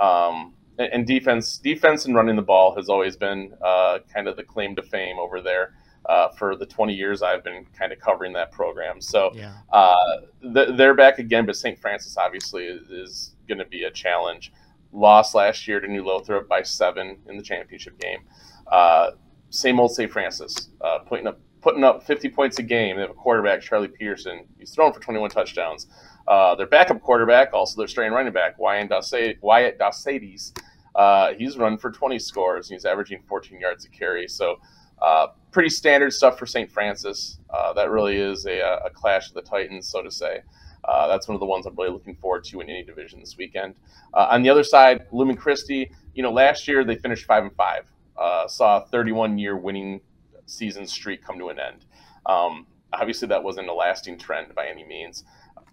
Um, 0.00 0.54
and, 0.78 0.92
and, 0.92 1.06
defense, 1.06 1.58
defense 1.58 2.06
and 2.06 2.14
running 2.14 2.36
the 2.36 2.42
ball 2.42 2.74
has 2.76 2.88
always 2.88 3.16
been 3.16 3.52
uh, 3.62 3.98
kind 4.12 4.28
of 4.28 4.36
the 4.36 4.42
claim 4.42 4.74
to 4.76 4.82
fame 4.82 5.18
over 5.18 5.40
there. 5.40 5.74
Uh, 6.06 6.28
for 6.30 6.56
the 6.56 6.66
20 6.66 6.92
years 6.92 7.22
I've 7.22 7.44
been 7.44 7.64
kind 7.78 7.92
of 7.92 8.00
covering 8.00 8.32
that 8.32 8.50
program. 8.50 9.00
So 9.00 9.30
yeah. 9.34 9.52
uh, 9.72 10.22
th- 10.54 10.76
they're 10.76 10.94
back 10.94 11.20
again, 11.20 11.46
but 11.46 11.54
St. 11.54 11.78
Francis 11.78 12.16
obviously 12.16 12.64
is, 12.64 12.88
is 12.90 13.36
going 13.46 13.58
to 13.58 13.64
be 13.66 13.84
a 13.84 13.90
challenge 13.90 14.52
lost 14.92 15.34
last 15.34 15.66
year 15.66 15.80
to 15.80 15.88
New 15.88 16.04
Lothrop 16.04 16.48
by 16.48 16.62
seven 16.62 17.18
in 17.28 17.36
the 17.36 17.42
championship 17.42 17.98
game. 17.98 18.20
Uh, 18.66 19.12
same 19.50 19.80
old 19.80 19.92
St. 19.92 20.10
Francis, 20.10 20.70
uh, 20.80 20.98
putting 21.00 21.26
up 21.26 21.40
putting 21.60 21.84
up 21.84 22.02
50 22.02 22.28
points 22.30 22.58
a 22.58 22.62
game. 22.62 22.96
They 22.96 23.02
have 23.02 23.10
a 23.10 23.14
quarterback, 23.14 23.62
Charlie 23.62 23.88
Peterson. 23.88 24.46
He's 24.58 24.74
thrown 24.74 24.92
for 24.92 24.98
21 24.98 25.30
touchdowns. 25.30 25.86
Uh, 26.26 26.56
their 26.56 26.66
backup 26.66 27.00
quarterback, 27.00 27.54
also 27.54 27.80
their 27.80 27.86
starting 27.86 28.12
running 28.12 28.32
back, 28.32 28.58
Wyatt 28.58 28.90
Dosades, 28.90 30.58
uh, 30.96 31.32
he's 31.34 31.56
run 31.56 31.78
for 31.78 31.92
20 31.92 32.18
scores. 32.18 32.68
And 32.68 32.74
he's 32.74 32.84
averaging 32.84 33.22
14 33.28 33.60
yards 33.60 33.84
a 33.84 33.88
carry. 33.90 34.26
So 34.26 34.56
uh, 35.02 35.28
pretty 35.50 35.68
standard 35.68 36.12
stuff 36.12 36.38
for 36.38 36.46
St. 36.46 36.70
Francis. 36.70 37.38
Uh, 37.50 37.72
that 37.74 37.90
really 37.90 38.16
is 38.16 38.46
a, 38.46 38.60
a 38.84 38.90
clash 38.90 39.28
of 39.28 39.34
the 39.34 39.42
Titans, 39.42 39.88
so 39.88 40.02
to 40.02 40.10
say. 40.10 40.40
Uh, 40.84 41.06
that's 41.06 41.28
one 41.28 41.34
of 41.34 41.40
the 41.40 41.46
ones 41.46 41.66
I'm 41.66 41.76
really 41.76 41.90
looking 41.90 42.16
forward 42.16 42.44
to 42.44 42.60
in 42.60 42.70
any 42.70 42.82
division 42.82 43.20
this 43.20 43.36
weekend. 43.36 43.74
Uh, 44.14 44.28
on 44.30 44.42
the 44.42 44.50
other 44.50 44.64
side, 44.64 45.06
Lumen 45.12 45.36
Christi, 45.36 45.92
you 46.14 46.22
know, 46.22 46.32
last 46.32 46.66
year 46.66 46.84
they 46.84 46.96
finished 46.96 47.26
five 47.26 47.44
and 47.44 47.54
five, 47.54 47.84
uh, 48.16 48.48
saw 48.48 48.82
a 48.82 48.86
31 48.86 49.38
year 49.38 49.56
winning 49.56 50.00
season 50.46 50.86
streak 50.86 51.22
come 51.22 51.38
to 51.38 51.48
an 51.48 51.58
end. 51.58 51.84
Um, 52.26 52.66
obviously, 52.92 53.28
that 53.28 53.42
wasn't 53.42 53.68
a 53.68 53.74
lasting 53.74 54.18
trend 54.18 54.54
by 54.54 54.66
any 54.66 54.84
means. 54.84 55.24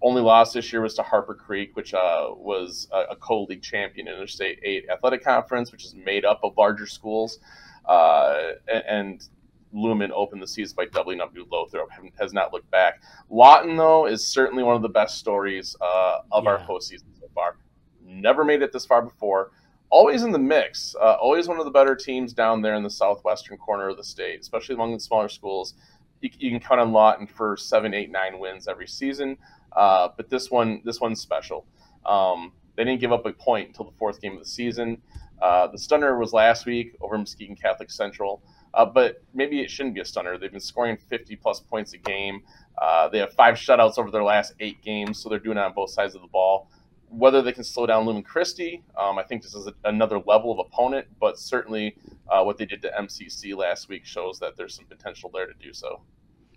Only 0.02 0.22
loss 0.22 0.54
this 0.54 0.72
year 0.72 0.82
was 0.82 0.94
to 0.96 1.04
Harper 1.04 1.36
Creek, 1.36 1.76
which 1.76 1.94
uh, 1.94 2.30
was 2.30 2.88
a, 2.92 3.12
a 3.12 3.16
co-league 3.16 3.62
champion 3.62 4.08
in 4.08 4.14
the 4.14 4.20
Interstate 4.20 4.60
8 4.64 4.86
Athletic 4.90 5.24
Conference, 5.24 5.72
which 5.72 5.86
is 5.86 5.94
made 5.94 6.24
up 6.24 6.40
of 6.44 6.54
larger 6.58 6.86
schools. 6.86 7.40
Uh, 7.86 8.52
and 8.88 9.28
Lumen 9.72 10.12
opened 10.14 10.42
the 10.42 10.48
season 10.48 10.76
by 10.76 10.86
doubling 10.86 11.22
up 11.22 11.34
New 11.34 11.46
Lothrop. 11.52 11.90
Has 12.20 12.34
not 12.34 12.52
looked 12.54 12.70
back. 12.72 13.02
Lawton, 13.30 13.76
though, 13.76 14.08
is 14.08 14.26
certainly 14.26 14.64
one 14.64 14.76
of 14.76 14.82
the 14.82 14.90
best 14.90 15.18
stories 15.18 15.76
uh, 15.82 16.20
of 16.32 16.44
yeah. 16.44 16.52
our 16.52 16.60
postseason 16.60 17.06
so 17.20 17.28
far. 17.34 17.58
Never 18.04 18.44
made 18.44 18.62
it 18.62 18.74
this 18.74 18.86
far 18.86 19.02
before. 19.02 19.52
Always 19.90 20.24
in 20.24 20.32
the 20.32 20.40
mix. 20.40 20.96
Uh, 21.00 21.14
always 21.14 21.48
one 21.48 21.60
of 21.60 21.66
the 21.66 21.72
better 21.72 21.96
teams 21.96 22.34
down 22.34 22.62
there 22.62 22.76
in 22.76 22.84
the 22.84 22.90
southwestern 22.90 23.58
corner 23.58 23.90
of 23.90 23.98
the 23.98 24.04
state, 24.04 24.40
especially 24.40 24.76
among 24.76 24.94
the 24.94 25.00
smaller 25.00 25.30
schools. 25.30 25.74
You, 26.22 26.30
you 26.38 26.52
can 26.52 26.60
count 26.60 26.80
on 26.80 26.92
Lawton 26.92 27.28
for 27.28 27.58
seven, 27.58 27.94
eight, 27.94 28.12
nine 28.12 28.40
wins 28.40 28.68
every 28.68 28.88
season. 28.88 29.38
Uh, 29.72 30.10
but 30.16 30.30
this 30.30 30.50
one, 30.52 30.82
this 30.84 31.00
one's 31.00 31.22
special. 31.22 31.66
Um, 32.06 32.54
they 32.76 32.84
didn't 32.84 33.02
give 33.02 33.12
up 33.12 33.26
a 33.26 33.34
point 33.34 33.68
until 33.68 33.86
the 33.86 33.98
fourth 33.98 34.22
game 34.22 34.34
of 34.34 34.40
the 34.40 34.50
season. 34.50 35.02
Uh, 35.42 35.68
the 35.68 35.78
stunner 35.78 36.18
was 36.18 36.34
last 36.34 36.66
week 36.66 36.96
over 37.02 37.18
Muskegon 37.18 37.56
Catholic 37.56 37.92
Central. 37.92 38.42
Uh, 38.74 38.86
but 38.86 39.24
maybe 39.34 39.62
it 39.62 39.70
shouldn't 39.70 39.96
be 39.96 40.02
a 40.02 40.06
stunner. 40.06 40.38
They've 40.38 40.52
been 40.52 40.60
scoring 40.60 40.98
50 40.98 41.36
plus 41.38 41.60
points 41.60 41.94
a 41.94 41.98
game. 41.98 42.42
Uh, 42.80 43.10
they 43.10 43.20
have 43.20 43.34
five 43.34 43.56
shutouts 43.56 43.98
over 43.98 44.12
their 44.12 44.24
last 44.24 44.54
eight 44.60 44.82
games, 44.82 45.20
so 45.20 45.30
they're 45.30 45.40
doing 45.40 45.58
it 45.58 45.62
on 45.62 45.74
both 45.74 45.90
sides 45.90 46.16
of 46.16 46.22
the 46.22 46.28
ball. 46.28 46.70
Whether 47.10 47.42
they 47.42 47.52
can 47.52 47.64
slow 47.64 47.88
down 47.88 48.06
Lumen 48.06 48.22
Christi, 48.22 48.84
um, 48.96 49.18
I 49.18 49.24
think 49.24 49.42
this 49.42 49.56
is 49.56 49.66
a, 49.66 49.74
another 49.86 50.20
level 50.20 50.52
of 50.52 50.60
opponent, 50.60 51.08
but 51.20 51.40
certainly 51.40 51.96
uh, 52.30 52.44
what 52.44 52.58
they 52.58 52.66
did 52.66 52.84
to 52.84 52.92
MCC 52.92 53.58
last 53.58 53.90
week 53.90 54.06
shows 54.06 54.40
that 54.40 54.56
there's 54.56 54.76
some 54.76 54.86
potential 54.86 55.32
there 55.34 55.48
to 55.48 55.54
do 55.60 55.74
so. 55.74 56.02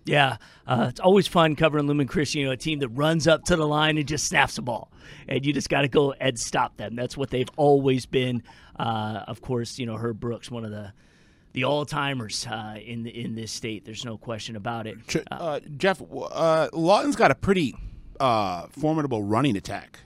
Yeah, 0.05 0.37
uh, 0.67 0.87
it's 0.89 0.99
always 0.99 1.27
fun 1.27 1.55
covering 1.55 1.87
Lumen 1.87 2.07
Christi, 2.07 2.39
you 2.39 2.45
know, 2.45 2.51
a 2.51 2.57
team 2.57 2.79
that 2.79 2.89
runs 2.89 3.27
up 3.27 3.45
to 3.45 3.55
the 3.55 3.65
line 3.65 3.97
and 3.97 4.07
just 4.07 4.27
snaps 4.27 4.55
the 4.55 4.61
ball, 4.61 4.91
and 5.27 5.45
you 5.45 5.53
just 5.53 5.69
got 5.69 5.81
to 5.81 5.87
go 5.87 6.11
and 6.13 6.37
stop 6.37 6.75
them. 6.75 6.95
That's 6.95 7.15
what 7.15 7.29
they've 7.29 7.49
always 7.55 8.05
been. 8.05 8.43
Uh, 8.77 9.23
of 9.27 9.41
course, 9.41 9.79
you 9.79 9.85
know 9.85 9.95
Herb 9.95 10.19
Brown, 10.19 10.41
one 10.49 10.65
of 10.65 10.71
the 10.71 10.91
the 11.53 11.63
all 11.63 11.85
timers 11.85 12.45
uh, 12.47 12.75
in 12.83 13.07
in 13.07 13.35
this 13.35 13.51
state. 13.51 13.85
There's 13.85 14.03
no 14.03 14.17
question 14.17 14.55
about 14.55 14.87
it. 14.87 14.97
Uh, 15.31 15.61
Jeff 15.77 16.01
uh, 16.01 16.69
Lawton's 16.73 17.15
got 17.15 17.31
a 17.31 17.35
pretty 17.35 17.75
uh, 18.19 18.67
formidable 18.71 19.23
running 19.23 19.55
attack. 19.55 19.99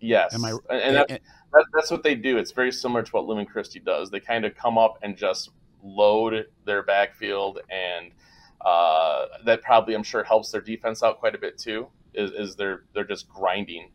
Yes, 0.00 0.34
Am 0.34 0.44
I, 0.44 0.50
and, 0.70 0.96
that, 0.96 1.08
that, 1.08 1.64
that's 1.74 1.90
what 1.90 2.04
they 2.04 2.14
do. 2.14 2.38
It's 2.38 2.52
very 2.52 2.70
similar 2.70 3.02
to 3.02 3.10
what 3.10 3.26
Lumen 3.26 3.46
Christi 3.46 3.80
does. 3.80 4.10
They 4.10 4.20
kind 4.20 4.44
of 4.44 4.54
come 4.56 4.78
up 4.78 4.98
and 5.02 5.16
just 5.16 5.50
load 5.82 6.46
their 6.64 6.82
backfield 6.82 7.60
and 7.68 8.12
uh, 8.60 9.26
that 9.44 9.62
probably 9.62 9.94
I'm 9.94 10.02
sure 10.02 10.24
helps 10.24 10.50
their 10.50 10.60
defense 10.60 11.02
out 11.02 11.18
quite 11.18 11.34
a 11.34 11.38
bit 11.38 11.58
too. 11.58 11.88
Is, 12.14 12.30
is 12.32 12.56
they're 12.56 12.84
they're 12.94 13.04
just 13.04 13.28
grinding, 13.28 13.90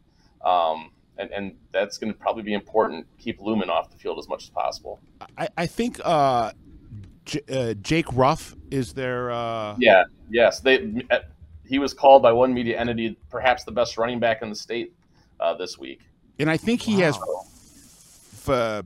um, 0.46 0.92
and 1.18 1.32
and 1.32 1.56
that's 1.72 1.98
going 1.98 2.14
to 2.14 2.18
probably 2.18 2.44
be 2.44 2.54
important. 2.54 3.06
Keep 3.18 3.42
Lumen 3.42 3.70
off 3.70 3.90
the 3.90 3.98
field 3.98 4.20
as 4.20 4.30
much 4.30 4.44
as 4.44 4.50
possible. 4.50 5.02
I, 5.38 5.50
I 5.58 5.66
think 5.66 6.00
uh, 6.04 6.52
J- 7.26 7.42
uh, 7.52 7.74
Jake 7.76 8.06
Ruff 8.14 8.56
is 8.72 8.94
their. 8.94 9.32
Uh... 9.32 9.76
Yeah. 9.80 10.04
Yes. 10.30 10.60
They. 10.60 11.04
Uh, 11.10 11.20
he 11.66 11.80
was 11.80 11.94
called 11.94 12.22
by 12.22 12.32
one 12.32 12.54
media 12.54 12.80
entity 12.80 13.18
perhaps 13.30 13.64
the 13.64 13.72
best 13.72 13.98
running 13.98 14.20
back 14.20 14.42
in 14.42 14.50
the 14.50 14.56
state 14.56 14.94
uh, 15.40 15.54
this 15.56 15.78
week. 15.78 16.02
And 16.40 16.50
I 16.50 16.58
think 16.58 16.82
he 16.82 16.96
wow. 16.96 17.02
has. 17.02 17.18
F- 18.48 18.86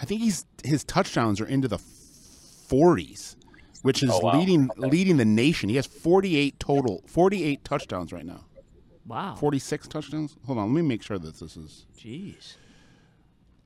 I 0.00 0.04
think 0.04 0.20
he's 0.20 0.46
his 0.64 0.84
touchdowns 0.84 1.40
are 1.40 1.46
into 1.46 1.68
the 1.68 1.78
40s 1.78 3.36
which 3.82 4.02
is 4.02 4.10
oh, 4.10 4.20
wow. 4.20 4.38
leading 4.38 4.70
okay. 4.70 4.88
leading 4.88 5.16
the 5.16 5.24
nation. 5.24 5.68
He 5.68 5.76
has 5.76 5.86
48 5.86 6.58
total, 6.58 7.02
48 7.06 7.64
touchdowns 7.64 8.12
right 8.12 8.26
now. 8.26 8.44
Wow. 9.06 9.36
46 9.36 9.88
touchdowns. 9.88 10.36
Hold 10.46 10.58
on, 10.58 10.74
let 10.74 10.82
me 10.82 10.86
make 10.86 11.02
sure 11.02 11.18
that 11.18 11.38
this 11.38 11.56
is. 11.56 11.86
Jeez. 11.98 12.56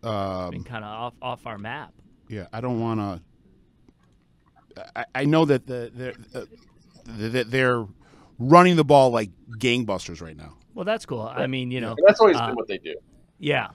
Um, 0.03 0.51
been 0.51 0.65
kind 0.65 0.85
of 0.85 0.91
off 0.91 1.15
off 1.23 1.47
our 1.47 1.59
map. 1.59 1.93
Yeah, 2.29 2.47
I 2.53 2.61
don't 2.61 2.81
want 2.81 3.01
to. 3.01 4.83
I, 4.97 5.05
I, 5.15 5.25
know 5.27 5.45
that 5.45 5.67
the 5.67 5.91
they're 5.95 6.15
uh, 6.35 6.47
that 7.05 7.51
they're 7.51 7.87
running 8.39 8.77
the 8.77 8.85
ball 8.85 9.11
like 9.11 9.31
gangbusters 9.59 10.21
right 10.21 10.37
now. 10.37 10.55
Well, 10.75 10.85
that's 10.85 11.07
cool. 11.07 11.21
I 11.21 11.47
mean, 11.47 11.71
you 11.71 11.81
know, 11.81 11.95
that's 12.07 12.21
always 12.21 12.37
uh, 12.37 12.47
been 12.47 12.57
what 12.57 12.67
they 12.67 12.79
do. 12.79 12.95
Yeah, 13.39 13.69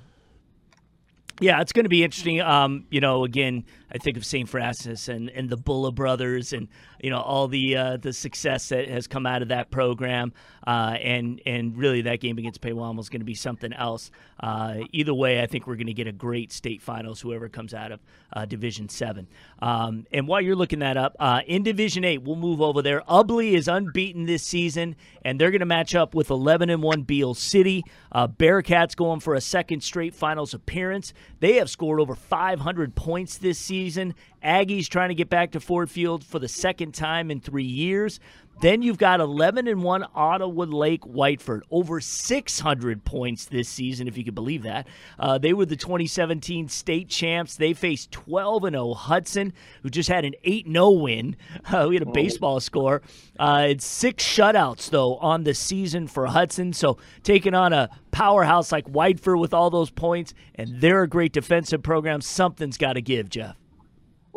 yeah, 1.39 1.61
it's 1.61 1.71
going 1.71 1.85
to 1.85 1.89
be 1.89 2.03
interesting. 2.03 2.41
Um, 2.41 2.85
you 2.89 2.99
know, 2.99 3.23
again, 3.23 3.65
I 3.91 3.97
think 3.97 4.17
of 4.17 4.25
St. 4.25 4.49
Francis 4.49 5.07
and, 5.07 5.29
and 5.29 5.49
the 5.49 5.57
Bulla 5.57 5.91
brothers 5.91 6.51
and 6.51 6.67
you 7.01 7.09
know 7.09 7.21
all 7.21 7.47
the 7.47 7.75
uh, 7.77 7.97
the 7.97 8.11
success 8.11 8.69
that 8.69 8.89
has 8.89 9.07
come 9.07 9.25
out 9.25 9.41
of 9.41 9.49
that 9.49 9.69
program, 9.71 10.33
uh, 10.65 10.97
and 11.01 11.41
and 11.45 11.77
really 11.77 12.01
that 12.01 12.19
game 12.19 12.37
against 12.37 12.61
Pewamo 12.61 12.99
is 12.99 13.09
going 13.09 13.21
to 13.21 13.25
be 13.25 13.35
something 13.35 13.71
else. 13.71 14.11
Uh, 14.39 14.79
either 14.91 15.13
way, 15.13 15.41
I 15.41 15.45
think 15.45 15.67
we're 15.67 15.75
going 15.75 15.87
to 15.87 15.93
get 15.93 16.07
a 16.07 16.11
great 16.11 16.51
state 16.51 16.81
finals. 16.81 17.21
Whoever 17.21 17.49
comes 17.49 17.73
out 17.73 17.91
of 17.91 17.99
uh, 18.33 18.45
Division 18.45 18.89
Seven. 18.89 19.27
Um, 19.59 20.05
and 20.11 20.27
while 20.27 20.41
you're 20.41 20.55
looking 20.55 20.79
that 20.79 20.97
up, 20.97 21.15
uh, 21.19 21.41
in 21.45 21.63
Division 21.63 22.03
Eight, 22.03 22.23
we'll 22.23 22.35
move 22.35 22.61
over 22.61 22.81
there. 22.81 23.01
Ubly 23.07 23.53
is 23.53 23.67
unbeaten 23.67 24.25
this 24.25 24.43
season, 24.43 24.95
and 25.23 25.39
they're 25.39 25.51
going 25.51 25.59
to 25.59 25.65
match 25.65 25.95
up 25.95 26.15
with 26.15 26.29
11 26.29 26.69
and 26.69 26.81
one 26.81 27.03
Beal 27.03 27.33
City. 27.33 27.83
Uh, 28.11 28.27
Bearcats 28.27 28.95
going 28.95 29.19
for 29.19 29.33
a 29.35 29.41
second 29.41 29.81
straight 29.81 30.13
finals 30.13 30.53
appearance. 30.53 31.13
They 31.39 31.55
have 31.55 31.69
scored 31.69 31.99
over 31.99 32.15
500 32.15 32.95
points 32.95 33.37
this 33.37 33.59
season. 33.59 34.15
Aggies 34.43 34.87
trying 34.87 35.09
to 35.09 35.15
get 35.15 35.29
back 35.29 35.51
to 35.51 35.59
Ford 35.59 35.89
Field 35.89 36.23
for 36.23 36.39
the 36.39 36.47
second 36.47 36.93
time 36.93 37.29
in 37.31 37.39
three 37.39 37.63
years. 37.63 38.19
Then 38.59 38.81
you've 38.81 38.97
got 38.97 39.19
11 39.19 39.67
and 39.67 39.83
1 39.83 40.05
Ottawa 40.15 40.63
Lake 40.65 41.01
Whiteford, 41.01 41.61
over 41.69 42.01
600 42.01 43.05
points 43.05 43.45
this 43.45 43.69
season, 43.69 44.07
if 44.07 44.17
you 44.17 44.23
could 44.23 44.33
believe 44.33 44.63
that. 44.63 44.87
Uh, 45.19 45.37
they 45.37 45.53
were 45.53 45.65
the 45.65 45.75
2017 45.75 46.67
state 46.67 47.07
champs. 47.07 47.55
They 47.55 47.73
faced 47.73 48.11
12 48.11 48.63
and 48.63 48.73
0 48.73 48.93
Hudson, 48.93 49.53
who 49.83 49.89
just 49.89 50.09
had 50.09 50.25
an 50.25 50.33
8 50.43 50.67
0 50.67 50.89
win. 50.91 51.35
Uh, 51.67 51.85
we 51.89 51.95
had 51.95 52.03
a 52.03 52.11
baseball 52.11 52.59
score. 52.61 53.01
Uh, 53.37 53.67
it's 53.69 53.85
six 53.85 54.23
shutouts, 54.23 54.89
though, 54.89 55.17
on 55.17 55.43
the 55.43 55.53
season 55.53 56.07
for 56.07 56.25
Hudson. 56.27 56.71
So 56.71 56.97
taking 57.23 57.53
on 57.53 57.73
a 57.73 57.89
powerhouse 58.11 58.71
like 58.71 58.85
Whiteford 58.85 59.39
with 59.39 59.53
all 59.53 59.69
those 59.69 59.89
points, 59.89 60.33
and 60.55 60.79
they're 60.79 61.03
a 61.03 61.09
great 61.09 61.33
defensive 61.33 61.83
program, 61.83 62.21
something's 62.21 62.77
got 62.77 62.93
to 62.93 63.01
give, 63.01 63.29
Geoff. 63.29 63.57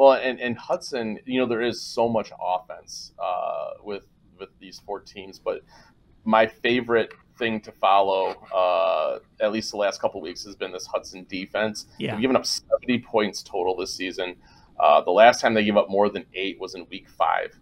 Well, 0.01 0.15
and, 0.15 0.41
and 0.41 0.57
Hudson, 0.57 1.19
you 1.27 1.39
know, 1.39 1.47
there 1.47 1.61
is 1.61 1.79
so 1.79 2.09
much 2.09 2.33
offense 2.41 3.13
uh, 3.19 3.73
with 3.85 4.05
with 4.39 4.49
these 4.59 4.79
four 4.79 4.99
teams, 5.01 5.39
but 5.39 5.61
my 6.25 6.47
favorite 6.47 7.13
thing 7.39 7.61
to 7.61 7.71
follow, 7.71 8.31
uh, 8.51 9.19
at 9.43 9.53
least 9.53 9.73
the 9.73 9.77
last 9.77 10.01
couple 10.01 10.23
weeks, 10.23 10.43
has 10.47 10.57
been 10.57 10.73
this 10.73 10.87
Hudson 10.87 11.27
defense. 11.29 11.85
Yeah. 11.99 12.13
They've 12.13 12.23
given 12.23 12.37
up 12.37 12.47
70 12.47 13.01
points 13.01 13.43
total 13.43 13.77
this 13.77 13.95
season. 13.95 14.37
Uh, 14.79 15.03
the 15.03 15.11
last 15.11 15.43
time 15.43 15.53
they 15.53 15.65
gave 15.67 15.77
up 15.77 15.91
more 15.91 16.09
than 16.09 16.25
eight 16.33 16.59
was 16.59 16.75
in 16.75 16.87
week 16.89 17.07
five. 17.07 17.61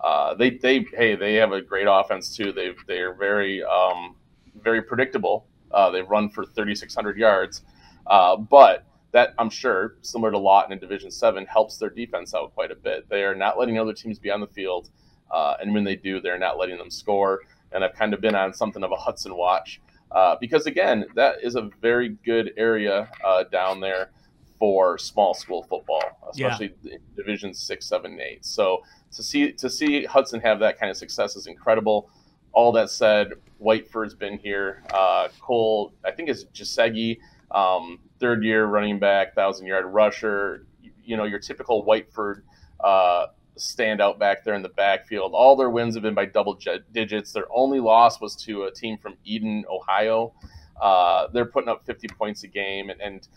Uh, 0.00 0.34
they, 0.34 0.50
they, 0.50 0.86
hey, 0.94 1.16
they 1.16 1.34
have 1.34 1.50
a 1.50 1.60
great 1.60 1.88
offense 1.90 2.36
too. 2.36 2.52
They, 2.52 2.70
they 2.86 2.98
are 2.98 3.14
very, 3.14 3.64
um, 3.64 4.14
very 4.62 4.80
predictable. 4.80 5.48
Uh, 5.72 5.90
they 5.90 6.02
run 6.02 6.30
for 6.30 6.44
3,600 6.44 7.18
yards, 7.18 7.62
uh, 8.06 8.36
but 8.36 8.86
that 9.12 9.34
I'm 9.38 9.50
sure, 9.50 9.96
similar 10.02 10.30
to 10.30 10.38
Lawton 10.38 10.72
in 10.72 10.78
Division 10.78 11.10
Seven, 11.10 11.46
helps 11.46 11.76
their 11.76 11.90
defense 11.90 12.34
out 12.34 12.54
quite 12.54 12.70
a 12.70 12.76
bit. 12.76 13.08
They 13.08 13.24
are 13.24 13.34
not 13.34 13.58
letting 13.58 13.78
other 13.78 13.92
teams 13.92 14.18
be 14.18 14.30
on 14.30 14.40
the 14.40 14.46
field, 14.46 14.90
uh, 15.30 15.56
and 15.60 15.74
when 15.74 15.84
they 15.84 15.96
do, 15.96 16.20
they're 16.20 16.38
not 16.38 16.58
letting 16.58 16.78
them 16.78 16.90
score. 16.90 17.40
And 17.72 17.84
I've 17.84 17.94
kind 17.94 18.14
of 18.14 18.20
been 18.20 18.34
on 18.34 18.52
something 18.52 18.82
of 18.82 18.90
a 18.90 18.96
Hudson 18.96 19.34
watch 19.36 19.80
uh, 20.12 20.36
because 20.40 20.66
again, 20.66 21.06
that 21.14 21.36
is 21.42 21.54
a 21.54 21.70
very 21.80 22.10
good 22.24 22.52
area 22.56 23.08
uh, 23.24 23.44
down 23.44 23.80
there 23.80 24.10
for 24.58 24.98
small 24.98 25.34
school 25.34 25.62
football, 25.62 26.02
especially 26.30 26.74
yeah. 26.82 26.98
Division 27.16 27.54
Six, 27.54 27.86
Seven, 27.86 28.20
Eight. 28.20 28.44
So 28.44 28.82
to 29.12 29.22
see 29.22 29.52
to 29.52 29.70
see 29.70 30.04
Hudson 30.04 30.40
have 30.40 30.58
that 30.60 30.78
kind 30.78 30.90
of 30.90 30.96
success 30.96 31.36
is 31.36 31.46
incredible. 31.46 32.10
All 32.52 32.72
that 32.72 32.90
said, 32.90 33.34
Whiteford's 33.62 34.14
been 34.14 34.36
here. 34.36 34.82
Uh, 34.92 35.28
Cole, 35.40 35.92
I 36.04 36.10
think 36.10 36.28
it's 36.28 36.44
Jasegi 36.46 37.18
um, 37.50 37.98
third 38.18 38.44
year 38.44 38.66
running 38.66 38.98
back, 38.98 39.34
thousand 39.34 39.66
yard 39.66 39.86
rusher. 39.86 40.66
You 41.02 41.16
know, 41.16 41.24
your 41.24 41.38
typical 41.40 41.84
Whiteford 41.84 42.42
uh, 42.82 43.26
standout 43.56 44.18
back 44.18 44.44
there 44.44 44.54
in 44.54 44.62
the 44.62 44.68
backfield. 44.68 45.32
All 45.34 45.56
their 45.56 45.70
wins 45.70 45.94
have 45.94 46.02
been 46.02 46.14
by 46.14 46.26
double 46.26 46.58
digits. 46.92 47.32
Their 47.32 47.46
only 47.52 47.80
loss 47.80 48.20
was 48.20 48.36
to 48.44 48.64
a 48.64 48.70
team 48.70 48.96
from 48.98 49.16
Edon, 49.26 49.64
Ohio. 49.68 50.32
Uh, 50.80 51.28
they're 51.32 51.44
putting 51.44 51.68
up 51.68 51.84
50 51.84 52.08
points 52.08 52.42
a 52.44 52.48
game, 52.48 52.90
and, 52.90 53.00
and 53.00 53.28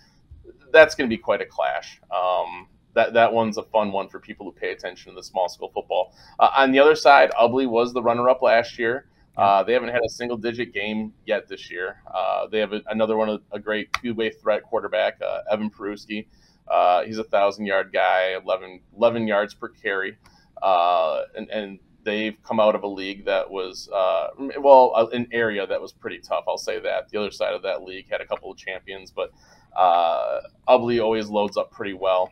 that's 0.72 0.96
going 0.96 1.10
to 1.10 1.13
be 1.13 1.22
quite 1.22 1.41
a 1.41 1.46
clash. 1.46 2.00
Um, 2.12 2.67
that 2.93 3.13
that 3.13 3.34
one's 3.34 3.58
a 3.58 3.63
fun 3.63 3.91
one 3.91 4.08
for 4.08 4.20
people 4.20 4.46
who 4.46 4.51
pay 4.51 4.72
attention 4.72 5.12
to 5.12 5.15
the 5.15 5.24
small 5.24 5.50
school 5.50 5.72
football. 5.74 6.15
Uh, 6.39 6.50
on 6.55 6.72
the 6.72 6.79
other 6.79 6.96
side, 6.96 7.32
Ubly 7.32 7.67
was 7.67 7.91
the 7.93 8.01
runner-up 8.01 8.41
last 8.41 8.77
year. 8.77 9.08
Uh, 9.36 9.63
they 9.63 9.74
haven't 9.74 9.90
had 9.90 10.02
a 10.06 10.10
single 10.10 10.38
digit 10.38 10.74
game 10.74 11.13
yet 11.25 11.48
this 11.48 11.72
year. 11.72 11.98
Uh, 12.13 12.48
they 12.48 12.60
have 12.60 12.74
a, 12.74 12.82
another 12.88 13.18
one, 13.18 13.40
a 13.52 13.60
great 13.60 13.90
two 14.02 14.13
way 14.13 14.30
threat 14.30 14.63
quarterback, 14.63 15.20
uh, 15.22 15.42
Evan 15.52 15.70
Peruski. 15.70 16.28
Uh, 16.68 17.04
he's 17.04 17.18
a 17.18 17.24
thousand 17.24 17.66
yard 17.66 17.92
guy, 17.92 18.38
11, 18.44 18.80
11 18.96 19.28
yards 19.28 19.54
per 19.54 19.70
carry. 19.70 20.18
Uh, 20.62 21.24
and, 21.36 21.50
and 21.50 21.80
they've 22.04 22.38
come 22.44 22.60
out 22.60 22.75
of 22.75 22.84
a 22.84 22.88
league 22.88 23.25
that 23.25 23.50
was, 23.50 23.90
uh, 23.90 24.28
well, 24.60 25.10
an 25.12 25.28
area 25.32 25.66
that 25.66 25.82
was 25.82 25.92
pretty 25.92 26.20
tough. 26.20 26.44
I'll 26.48 26.58
say 26.58 26.80
that. 26.80 27.10
The 27.10 27.20
other 27.20 27.32
side 27.32 27.54
of 27.54 27.63
that 27.63 27.84
league 27.84 28.10
had 28.10 28.22
a 28.22 28.25
couple 28.25 28.52
of 28.52 28.58
champions, 28.58 29.12
but 29.12 29.32
uh, 29.75 30.42
Ubly 30.68 31.04
always 31.04 31.28
loads 31.28 31.58
up 31.58 31.72
pretty 31.72 31.94
well. 31.94 32.30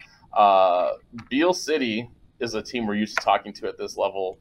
Beal 1.29 1.53
City 1.53 2.09
is 2.39 2.53
a 2.53 2.61
team 2.61 2.85
we're 2.85 2.95
used 2.95 3.17
to 3.17 3.23
talking 3.23 3.53
to 3.53 3.67
at 3.67 3.77
this 3.77 3.97
level 3.97 4.37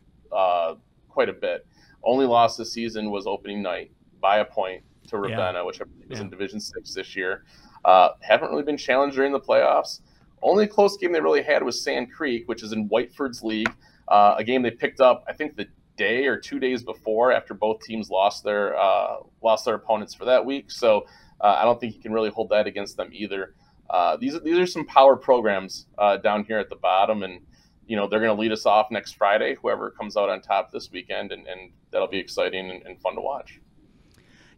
quite 1.09 1.29
a 1.29 1.33
bit. 1.33 1.67
Only 2.03 2.27
loss 2.27 2.57
this 2.57 2.73
season 2.73 3.11
was 3.11 3.27
opening 3.27 3.63
night 3.63 3.91
by 4.21 4.39
a 4.39 4.45
point 4.45 4.83
to 5.09 5.19
Ravenna, 5.19 5.59
yeah. 5.59 5.63
which 5.63 5.81
I 5.81 5.85
believe 5.85 6.11
is 6.11 6.19
yeah. 6.19 6.25
in 6.25 6.31
Division 6.31 6.61
Six 6.61 6.95
this 6.95 7.17
year. 7.17 7.45
Uh, 7.85 8.11
haven't 8.21 8.51
really 8.51 8.63
been 8.63 8.77
challenged 8.77 9.17
during 9.17 9.33
the 9.33 9.41
playoffs. 9.41 10.01
Only 10.43 10.67
close 10.67 10.97
game 10.97 11.13
they 11.13 11.21
really 11.21 11.43
had 11.43 11.63
was 11.63 11.83
Sand 11.83 12.13
Creek, 12.13 12.49
which 12.49 12.63
is 12.63 12.73
in 12.73 12.89
Whiteford's 12.89 13.43
league. 13.43 13.73
Uh, 14.09 14.35
a 14.39 14.45
game 14.45 14.63
they 14.63 14.71
picked 14.71 15.01
up, 15.01 15.25
I 15.29 15.33
think, 15.33 15.57
the 15.57 15.67
day 15.97 16.27
or 16.27 16.39
two 16.39 16.59
days 16.59 16.83
before, 16.83 17.31
after 17.31 17.53
both 17.53 17.83
teams 17.83 18.11
lost 18.11 18.43
their 18.43 18.77
uh, 18.79 19.17
lost 19.43 19.67
their 19.67 19.75
opponents 19.75 20.15
for 20.15 20.25
that 20.25 20.45
week. 20.45 20.71
So 20.71 21.07
uh, 21.41 21.57
I 21.59 21.65
don't 21.65 21.79
think 21.79 21.95
you 21.95 22.01
can 22.01 22.13
really 22.13 22.31
hold 22.31 22.49
that 22.51 22.67
against 22.67 22.97
them 22.97 23.11
either. 23.13 23.55
Uh, 23.89 24.17
these 24.17 24.35
are, 24.35 24.41
these 24.41 24.59
are 24.59 24.67
some 24.67 24.87
power 24.87 25.17
programs 25.17 25.87
uh, 25.99 26.17
down 26.17 26.45
here 26.45 26.59
at 26.59 26.69
the 26.71 26.77
bottom, 26.77 27.23
and 27.23 27.41
you 27.91 27.97
know 27.97 28.07
they're 28.07 28.21
going 28.21 28.35
to 28.35 28.41
lead 28.41 28.53
us 28.53 28.67
off 28.67 28.89
next 28.93 29.17
Friday. 29.17 29.57
Whoever 29.61 29.91
comes 29.91 30.17
out 30.17 30.29
on 30.29 30.41
top 30.41 30.71
this 30.71 30.93
weekend, 30.93 31.33
and, 31.33 31.45
and 31.49 31.73
that'll 31.91 32.07
be 32.07 32.21
exciting 32.21 32.71
and, 32.71 32.87
and 32.87 33.01
fun 33.01 33.17
to 33.17 33.21
watch. 33.21 33.59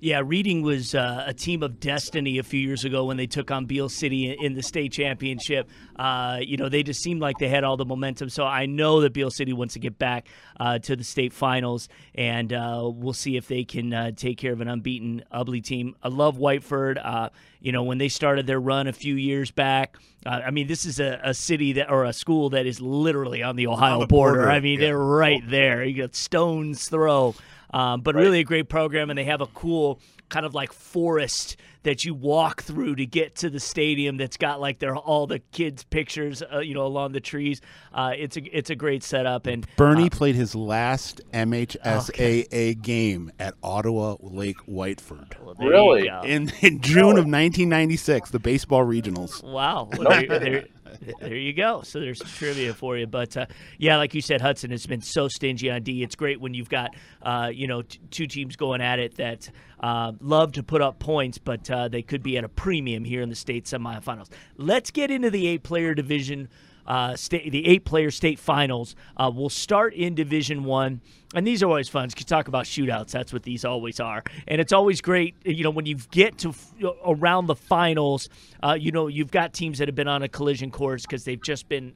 Yeah, 0.04 0.22
Reading 0.24 0.62
was 0.62 0.96
uh, 0.96 1.22
a 1.28 1.32
team 1.32 1.62
of 1.62 1.78
destiny 1.78 2.38
a 2.38 2.42
few 2.42 2.58
years 2.58 2.84
ago 2.84 3.04
when 3.04 3.16
they 3.16 3.28
took 3.28 3.52
on 3.52 3.66
Beal 3.66 3.88
City 3.88 4.32
in, 4.32 4.54
the 4.54 4.62
state 4.62 4.90
championship. 4.90 5.70
Uh, 5.94 6.40
you 6.40 6.56
know, 6.56 6.68
they 6.68 6.82
just 6.82 7.00
seemed 7.00 7.20
like 7.20 7.38
they 7.38 7.46
had 7.46 7.62
all 7.62 7.76
the 7.76 7.84
momentum. 7.84 8.28
So 8.28 8.44
I 8.44 8.66
know 8.66 9.02
that 9.02 9.12
Beal 9.12 9.30
City 9.30 9.52
wants 9.52 9.74
to 9.74 9.78
get 9.78 10.00
back 10.00 10.26
uh, 10.58 10.80
to 10.80 10.96
the 10.96 11.04
state 11.04 11.32
finals, 11.32 11.88
and 12.16 12.52
uh, 12.52 12.90
we'll 12.92 13.12
see 13.12 13.36
if 13.36 13.46
they 13.46 13.62
can 13.62 13.94
uh, 13.94 14.10
take 14.10 14.38
care 14.38 14.52
of 14.52 14.60
an 14.60 14.66
unbeaten 14.66 15.22
Ubly 15.32 15.62
team. 15.62 15.94
I 16.02 16.08
love 16.08 16.36
Whiteford. 16.36 17.00
Uh, 17.00 17.28
you 17.60 17.70
know, 17.70 17.84
when 17.84 17.98
they 17.98 18.08
started 18.08 18.48
their 18.48 18.60
run 18.60 18.88
a 18.88 18.92
few 18.92 19.14
years 19.14 19.52
back, 19.52 19.98
I 20.26 20.50
mean, 20.50 20.66
this 20.66 20.84
is 20.84 20.98
a, 20.98 21.20
a, 21.22 21.32
city 21.32 21.74
that 21.74 21.90
or 21.90 22.04
a 22.04 22.12
school 22.12 22.50
that 22.50 22.66
is 22.66 22.80
literally 22.80 23.44
on 23.44 23.54
the 23.54 23.68
Ohio 23.68 23.94
on 23.94 24.00
the 24.00 24.06
border. 24.08 24.38
border. 24.38 24.50
I 24.50 24.58
mean, 24.58 24.80
yeah. 24.80 24.86
they're 24.86 24.98
right 24.98 25.42
there. 25.48 25.84
You 25.84 26.02
got 26.02 26.16
stones 26.16 26.88
throw 26.88 27.36
um, 27.72 28.00
but 28.00 28.14
right. 28.14 28.22
really 28.22 28.40
a 28.40 28.44
great 28.44 28.68
program, 28.68 29.10
and 29.10 29.18
they 29.18 29.24
have 29.24 29.40
a 29.40 29.46
cool 29.46 30.00
kind 30.28 30.46
of 30.46 30.54
like 30.54 30.72
forest 30.72 31.56
that 31.82 32.04
you 32.04 32.14
walk 32.14 32.62
through 32.62 32.94
to 32.96 33.04
get 33.04 33.34
to 33.36 33.50
the 33.50 33.60
stadium 33.60 34.16
that's 34.16 34.36
got 34.36 34.60
like 34.60 34.78
their 34.78 34.96
all 34.96 35.26
the 35.26 35.40
kids 35.50 35.84
pictures 35.84 36.42
uh, 36.52 36.60
you 36.60 36.74
know 36.74 36.86
along 36.86 37.12
the 37.12 37.20
trees. 37.20 37.60
Uh, 37.92 38.12
it's 38.16 38.36
a 38.36 38.56
it's 38.56 38.70
a 38.70 38.74
great 38.74 39.02
setup 39.02 39.46
and 39.46 39.66
Bernie 39.76 40.06
uh, 40.06 40.10
played 40.10 40.34
his 40.34 40.54
last 40.54 41.20
MHSAA 41.32 42.46
okay. 42.46 42.74
game 42.74 43.32
at 43.38 43.54
Ottawa 43.62 44.16
Lake 44.20 44.58
Whiteford. 44.68 45.34
Well, 45.42 45.54
really? 45.58 46.08
in 46.24 46.52
in 46.60 46.80
June 46.80 47.18
of 47.18 47.26
1996 47.26 48.30
the 48.30 48.38
baseball 48.38 48.84
regionals. 48.84 49.42
Wow. 49.42 49.90
Well, 49.96 50.08
they're, 50.08 50.38
they're, 50.38 50.64
there 51.20 51.36
you 51.36 51.52
go. 51.52 51.82
So 51.82 52.00
there's 52.00 52.18
trivia 52.18 52.74
for 52.74 52.96
you. 52.96 53.06
But 53.06 53.36
uh, 53.36 53.46
yeah, 53.78 53.96
like 53.96 54.14
you 54.14 54.20
said, 54.20 54.40
Hudson 54.40 54.70
has 54.70 54.86
been 54.86 55.00
so 55.00 55.28
stingy 55.28 55.70
on 55.70 55.82
D. 55.82 56.02
It's 56.02 56.14
great 56.14 56.40
when 56.40 56.54
you've 56.54 56.68
got 56.68 56.94
uh, 57.22 57.50
you 57.52 57.66
know 57.66 57.82
t- 57.82 58.00
two 58.10 58.26
teams 58.26 58.56
going 58.56 58.80
at 58.80 58.98
it 58.98 59.16
that 59.16 59.50
uh, 59.80 60.12
love 60.20 60.52
to 60.52 60.62
put 60.62 60.82
up 60.82 60.98
points, 60.98 61.38
but 61.38 61.70
uh, 61.70 61.88
they 61.88 62.02
could 62.02 62.22
be 62.22 62.38
at 62.38 62.44
a 62.44 62.48
premium 62.48 63.04
here 63.04 63.22
in 63.22 63.28
the 63.28 63.34
state 63.34 63.64
semifinals. 63.64 64.28
Let's 64.56 64.90
get 64.90 65.10
into 65.10 65.30
the 65.30 65.46
eight-player 65.48 65.94
division 65.94 66.48
uh, 66.86 67.16
state, 67.16 67.50
the 67.50 67.66
eight-player 67.66 68.10
state 68.10 68.38
finals. 68.38 68.94
Uh, 69.16 69.30
we'll 69.34 69.48
start 69.48 69.94
in 69.94 70.14
Division 70.14 70.64
One, 70.64 71.00
and 71.34 71.46
these 71.46 71.62
are 71.62 71.66
always 71.66 71.88
fun. 71.88 72.08
You 72.16 72.24
talk 72.24 72.48
about 72.48 72.64
shootouts. 72.64 73.10
That's 73.10 73.32
what 73.32 73.42
these 73.42 73.64
always 73.64 74.00
are, 74.00 74.22
and 74.48 74.60
it's 74.60 74.72
always 74.72 75.00
great. 75.00 75.34
You 75.44 75.64
know, 75.64 75.70
when 75.70 75.86
you 75.86 75.96
get 76.10 76.38
to 76.38 76.50
f- 76.50 76.72
around 77.06 77.46
the 77.46 77.56
finals, 77.56 78.28
uh, 78.62 78.76
you 78.78 78.92
know 78.92 79.06
you've 79.06 79.30
got 79.30 79.52
teams 79.52 79.78
that 79.78 79.88
have 79.88 79.94
been 79.94 80.08
on 80.08 80.22
a 80.22 80.28
collision 80.28 80.70
course 80.70 81.02
because 81.02 81.24
they've 81.24 81.42
just 81.42 81.68
been 81.68 81.94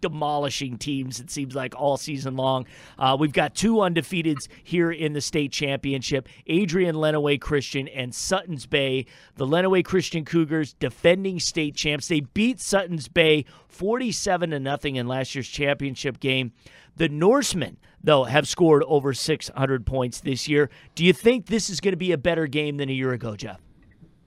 demolishing 0.00 0.78
teams, 0.78 1.20
it 1.20 1.30
seems 1.30 1.54
like, 1.54 1.74
all 1.74 1.96
season 1.96 2.36
long. 2.36 2.66
Uh, 2.98 3.16
we've 3.18 3.32
got 3.32 3.54
two 3.54 3.76
undefeateds 3.76 4.48
here 4.62 4.90
in 4.90 5.12
the 5.12 5.20
state 5.20 5.52
championship 5.52 6.28
Adrian 6.46 6.96
Lenawee 6.96 7.40
Christian 7.40 7.88
and 7.88 8.14
Sutton's 8.14 8.66
Bay. 8.66 9.06
The 9.36 9.46
Lenawee 9.46 9.84
Christian 9.84 10.24
Cougars, 10.24 10.74
defending 10.74 11.40
state 11.40 11.74
champs. 11.74 12.08
They 12.08 12.20
beat 12.20 12.60
Sutton's 12.60 13.08
Bay 13.08 13.44
47 13.68 14.50
to 14.50 14.60
nothing 14.60 14.96
in 14.96 15.06
last 15.06 15.34
year's 15.34 15.48
championship 15.48 16.20
game. 16.20 16.52
The 16.96 17.08
Norsemen, 17.08 17.76
though, 18.02 18.24
have 18.24 18.48
scored 18.48 18.82
over 18.86 19.14
600 19.14 19.86
points 19.86 20.20
this 20.20 20.48
year. 20.48 20.68
Do 20.94 21.04
you 21.04 21.12
think 21.12 21.46
this 21.46 21.70
is 21.70 21.80
going 21.80 21.92
to 21.92 21.98
be 21.98 22.12
a 22.12 22.18
better 22.18 22.46
game 22.46 22.76
than 22.76 22.88
a 22.88 22.92
year 22.92 23.12
ago, 23.12 23.36
Geoff? 23.36 23.60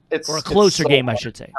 It's, 0.10 0.30
or 0.30 0.38
a 0.38 0.42
closer 0.42 0.84
so 0.84 0.90
game, 0.90 1.10
I 1.10 1.16
should 1.16 1.36
say. 1.36 1.52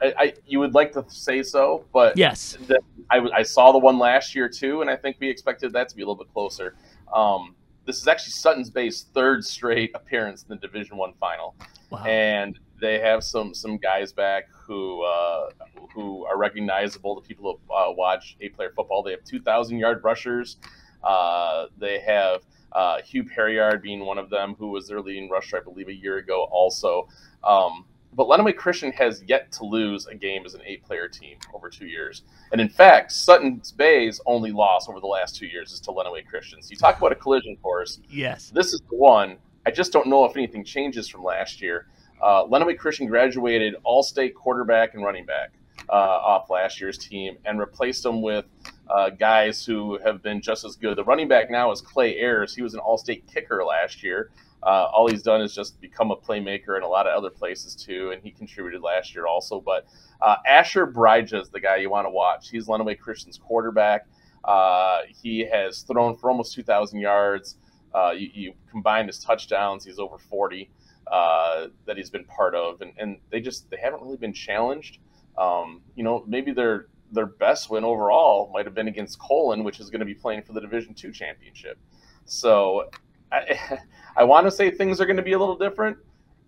I, 0.00 0.14
I, 0.18 0.34
you 0.46 0.58
would 0.60 0.74
like 0.74 0.92
to 0.92 1.04
say 1.08 1.42
so, 1.42 1.84
but 1.92 2.16
yes, 2.16 2.58
the, 2.66 2.80
I, 3.10 3.18
I, 3.34 3.42
saw 3.42 3.72
the 3.72 3.78
one 3.78 3.98
last 3.98 4.34
year 4.34 4.48
too, 4.48 4.82
and 4.82 4.90
I 4.90 4.96
think 4.96 5.16
we 5.20 5.28
expected 5.28 5.72
that 5.72 5.88
to 5.88 5.96
be 5.96 6.02
a 6.02 6.04
little 6.04 6.22
bit 6.22 6.32
closer. 6.32 6.74
Um, 7.14 7.54
this 7.86 7.96
is 7.96 8.08
actually 8.08 8.32
Sutton's 8.32 8.68
Bay's 8.68 9.06
third 9.14 9.44
straight 9.44 9.92
appearance 9.94 10.42
in 10.42 10.48
the 10.48 10.56
Division 10.56 10.96
One 10.96 11.14
final, 11.18 11.54
wow. 11.90 12.04
and 12.04 12.58
they 12.80 12.98
have 12.98 13.24
some 13.24 13.54
some 13.54 13.78
guys 13.78 14.12
back 14.12 14.48
who 14.50 15.02
uh, 15.02 15.50
who 15.94 16.26
are 16.26 16.36
recognizable 16.36 17.18
to 17.18 17.26
people 17.26 17.60
who 17.66 17.74
uh, 17.74 17.92
watch 17.92 18.36
eight 18.40 18.54
player 18.54 18.72
football. 18.74 19.02
They 19.02 19.12
have 19.12 19.24
two 19.24 19.40
thousand 19.40 19.78
yard 19.78 20.02
rushers. 20.04 20.56
Uh, 21.02 21.66
they 21.78 22.00
have 22.00 22.42
uh, 22.72 23.00
Hugh 23.02 23.24
Perriard 23.24 23.80
being 23.80 24.04
one 24.04 24.18
of 24.18 24.28
them, 24.28 24.56
who 24.58 24.68
was 24.68 24.88
their 24.88 25.00
leading 25.00 25.30
rusher, 25.30 25.56
I 25.56 25.60
believe, 25.60 25.88
a 25.88 25.94
year 25.94 26.18
ago. 26.18 26.46
Also. 26.50 27.08
Um, 27.44 27.84
but 28.16 28.26
Lenawee 28.26 28.56
Christian 28.56 28.90
has 28.92 29.22
yet 29.26 29.52
to 29.52 29.64
lose 29.64 30.06
a 30.06 30.14
game 30.14 30.44
as 30.46 30.54
an 30.54 30.62
eight 30.64 30.82
player 30.82 31.06
team 31.06 31.36
over 31.52 31.68
two 31.68 31.86
years. 31.86 32.22
And 32.50 32.60
in 32.60 32.68
fact, 32.68 33.12
Sutton's 33.12 33.72
Bay's 33.72 34.20
only 34.24 34.52
loss 34.52 34.88
over 34.88 35.00
the 35.00 35.06
last 35.06 35.36
two 35.36 35.46
years 35.46 35.70
is 35.72 35.80
to 35.80 35.90
Lenawee 35.90 36.26
Christian. 36.26 36.62
So 36.62 36.70
you 36.70 36.76
talk 36.76 36.96
about 36.96 37.12
a 37.12 37.16
collision 37.16 37.56
course. 37.58 38.00
Yes. 38.08 38.50
This 38.54 38.72
is 38.72 38.80
the 38.90 38.96
one. 38.96 39.36
I 39.66 39.70
just 39.70 39.92
don't 39.92 40.06
know 40.06 40.24
if 40.24 40.34
anything 40.34 40.64
changes 40.64 41.08
from 41.08 41.22
last 41.22 41.60
year. 41.60 41.88
Uh, 42.22 42.44
Lenawee 42.44 42.78
Christian 42.78 43.06
graduated 43.06 43.76
all 43.84 44.02
state 44.02 44.34
quarterback 44.34 44.94
and 44.94 45.04
running 45.04 45.26
back 45.26 45.52
uh, 45.90 45.92
off 45.92 46.48
last 46.48 46.80
year's 46.80 46.96
team 46.96 47.36
and 47.44 47.58
replaced 47.58 48.02
them 48.02 48.22
with 48.22 48.46
uh, 48.88 49.10
guys 49.10 49.64
who 49.66 49.98
have 49.98 50.22
been 50.22 50.40
just 50.40 50.64
as 50.64 50.76
good. 50.76 50.96
The 50.96 51.04
running 51.04 51.28
back 51.28 51.50
now 51.50 51.70
is 51.70 51.82
Clay 51.82 52.16
Ayers. 52.18 52.54
He 52.54 52.62
was 52.62 52.72
an 52.72 52.80
all 52.80 52.96
state 52.96 53.26
kicker 53.26 53.62
last 53.64 54.02
year. 54.02 54.30
Uh, 54.62 54.88
all 54.92 55.08
he's 55.08 55.22
done 55.22 55.40
is 55.40 55.54
just 55.54 55.80
become 55.80 56.10
a 56.10 56.16
playmaker 56.16 56.76
in 56.76 56.82
a 56.82 56.88
lot 56.88 57.06
of 57.06 57.16
other 57.16 57.30
places 57.30 57.74
too, 57.74 58.10
and 58.10 58.22
he 58.22 58.30
contributed 58.30 58.82
last 58.82 59.14
year 59.14 59.26
also. 59.26 59.60
But 59.60 59.86
uh, 60.20 60.36
Asher 60.46 60.86
Bridges 60.86 61.46
is 61.46 61.50
the 61.50 61.60
guy 61.60 61.76
you 61.76 61.90
want 61.90 62.06
to 62.06 62.10
watch. 62.10 62.50
He's 62.50 62.66
Lenawee 62.66 62.98
Christian's 62.98 63.38
quarterback. 63.38 64.06
Uh, 64.44 65.00
he 65.22 65.40
has 65.40 65.82
thrown 65.82 66.16
for 66.16 66.30
almost 66.30 66.54
2,000 66.54 66.98
yards. 66.98 67.56
Uh, 67.94 68.12
you, 68.16 68.30
you, 68.32 68.52
combine 68.70 69.06
his 69.06 69.18
touchdowns, 69.18 69.84
he's 69.84 69.98
over 69.98 70.18
40 70.18 70.70
uh, 71.10 71.68
that 71.86 71.96
he's 71.96 72.10
been 72.10 72.24
part 72.24 72.54
of, 72.54 72.80
and, 72.80 72.92
and 72.98 73.18
they 73.30 73.40
just 73.40 73.70
they 73.70 73.76
haven't 73.76 74.02
really 74.02 74.16
been 74.16 74.32
challenged. 74.32 74.98
Um, 75.38 75.82
you 75.94 76.02
know, 76.02 76.24
maybe 76.26 76.52
their 76.52 76.86
their 77.12 77.26
best 77.26 77.70
win 77.70 77.84
overall 77.84 78.50
might 78.52 78.66
have 78.66 78.74
been 78.74 78.88
against 78.88 79.18
Colon, 79.18 79.64
which 79.64 79.80
is 79.80 79.88
going 79.90 80.00
to 80.00 80.06
be 80.06 80.14
playing 80.14 80.42
for 80.42 80.52
the 80.52 80.60
Division 80.60 80.94
Two 80.94 81.12
championship. 81.12 81.78
So 82.24 82.90
I, 83.32 83.78
I 84.16 84.24
want 84.24 84.46
to 84.46 84.50
say 84.50 84.70
things 84.70 85.00
are 85.00 85.06
going 85.06 85.16
to 85.16 85.22
be 85.22 85.32
a 85.32 85.38
little 85.38 85.56
different, 85.56 85.98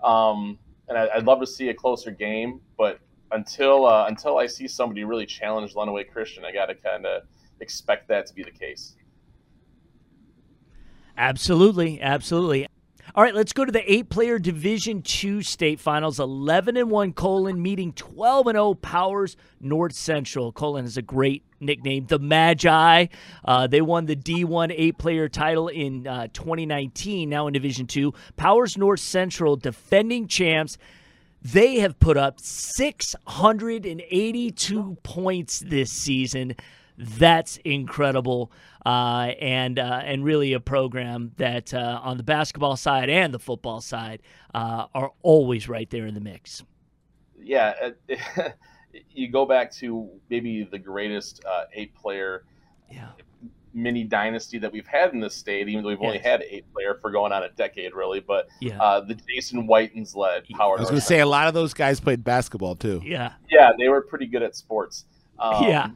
um, 0.03 0.59
and 0.89 0.97
I, 0.97 1.17
would 1.17 1.27
love 1.27 1.41
to 1.41 1.47
see 1.47 1.69
a 1.69 1.75
closer 1.75 2.11
game. 2.11 2.61
But 2.77 3.01
until 3.31 3.87
uh, 3.87 4.07
until 4.09 4.39
I 4.39 4.47
see 4.47 4.67
somebody 4.67 5.05
really 5.05 5.27
challenge 5.27 5.75
Lenawee 5.75 6.11
Christian, 6.11 6.45
I 6.45 6.53
got 6.53 6.67
to 6.67 6.75
kind 6.75 7.05
of 7.05 7.23
expect 7.61 8.09
that 8.09 8.27
to 8.27 8.35
be 8.35 8.43
the 8.43 8.51
case. 8.51 8.95
Absolutely, 11.17 12.01
absolutely. 12.01 12.68
All 13.19 13.25
right, 13.25 13.35
let's 13.35 13.53
go 13.53 13.65
to 13.65 13.73
the 13.73 13.93
eight-player 13.93 14.39
Division 14.39 15.03
Two 15.03 15.43
state 15.43 15.81
finals. 15.81 16.21
Eleven 16.21 16.77
and 16.77 16.89
one 16.89 17.13
Colon 17.13 17.61
meeting 17.61 17.93
twelve 17.93 18.47
and 18.47 18.55
zero 18.55 18.75
Powers 18.75 19.37
North 19.61 19.95
Central. 19.95 20.53
Colon 20.53 20.85
is 20.85 20.97
a 20.97 21.03
great 21.03 21.43
nickname, 21.59 22.07
the 22.07 22.21
Magi. 22.21 23.07
Uh, 23.45 23.67
they 23.67 23.81
won 23.81 24.07
the 24.07 24.15
D1 24.15 24.73
eight-player 24.73 25.29
title 25.29 25.67
in 25.67 26.07
uh, 26.07 26.29
2019. 26.33 27.29
Now 27.29 27.49
in 27.49 27.55
Division 27.55 27.89
Two, 27.89 28.15
Powers 28.37 28.79
North 28.79 29.01
Central, 29.01 29.57
defending 29.57 30.29
champs. 30.29 30.79
They 31.43 31.81
have 31.81 31.99
put 31.99 32.17
up 32.17 32.39
682 32.39 34.97
points 35.03 35.59
this 35.59 35.91
season. 35.91 36.55
That's 36.99 37.59
incredible, 37.59 38.51
uh, 38.85 39.33
and 39.41 39.79
uh, 39.79 40.01
and 40.05 40.25
really 40.25 40.53
a 40.53 40.61
program 40.61 41.31
that 41.37 41.73
uh, 41.73 42.01
on 42.03 42.17
the 42.17 42.25
basketball 42.25 42.77
side 42.77 43.09
and 43.09 43.33
the 43.33 43.39
football 43.39 43.81
side 43.81 44.21
uh, 44.53 44.87
are 44.95 45.13
always 45.23 45.69
right 45.69 45.89
there 45.91 46.07
in 46.07 46.15
the 46.15 46.21
mix. 46.21 46.65
Yeah, 47.41 47.91
you 49.11 49.29
go 49.29 49.47
back 49.47 49.73
to 49.75 50.11
maybe 50.29 50.65
the 50.65 50.79
greatest 50.79 51.45
uh, 51.45 51.65
eight-player 51.73 52.45
yeah. 52.91 53.11
mini 53.73 54.03
dynasty 54.03 54.59
that 54.59 54.73
we've 54.73 54.89
had 54.89 55.13
in 55.13 55.21
this 55.21 55.37
state, 55.37 55.69
even 55.69 55.85
though 55.85 55.91
we've 55.91 55.99
yes. 56.01 56.07
only 56.07 56.19
had 56.19 56.43
eight 56.51 56.65
player 56.73 56.99
for 57.01 57.13
going 57.13 57.31
on 57.31 57.45
a 57.45 57.51
decade, 57.51 57.95
really. 57.95 58.19
But 58.19 58.49
yeah. 58.61 58.83
uh, 58.83 59.03
the 59.03 59.15
Jason 59.15 59.69
Whitens 59.69 60.17
led 60.17 60.49
Power. 60.49 60.79
I 60.79 60.81
was 60.81 60.91
going 60.91 61.01
to 61.01 61.07
say 61.07 61.21
a 61.21 61.27
lot 61.27 61.47
of 61.47 61.55
those 61.55 61.75
guys 61.75 62.01
played 62.01 62.25
basketball 62.25 62.75
too. 62.75 63.01
Yeah, 63.05 63.35
yeah, 63.49 63.71
they 63.79 63.89
were 63.89 64.03
pretty 64.03 64.27
good 64.27 64.43
at 64.43 64.57
sports. 64.57 65.05
Um, 65.39 65.63
yeah, 65.63 65.91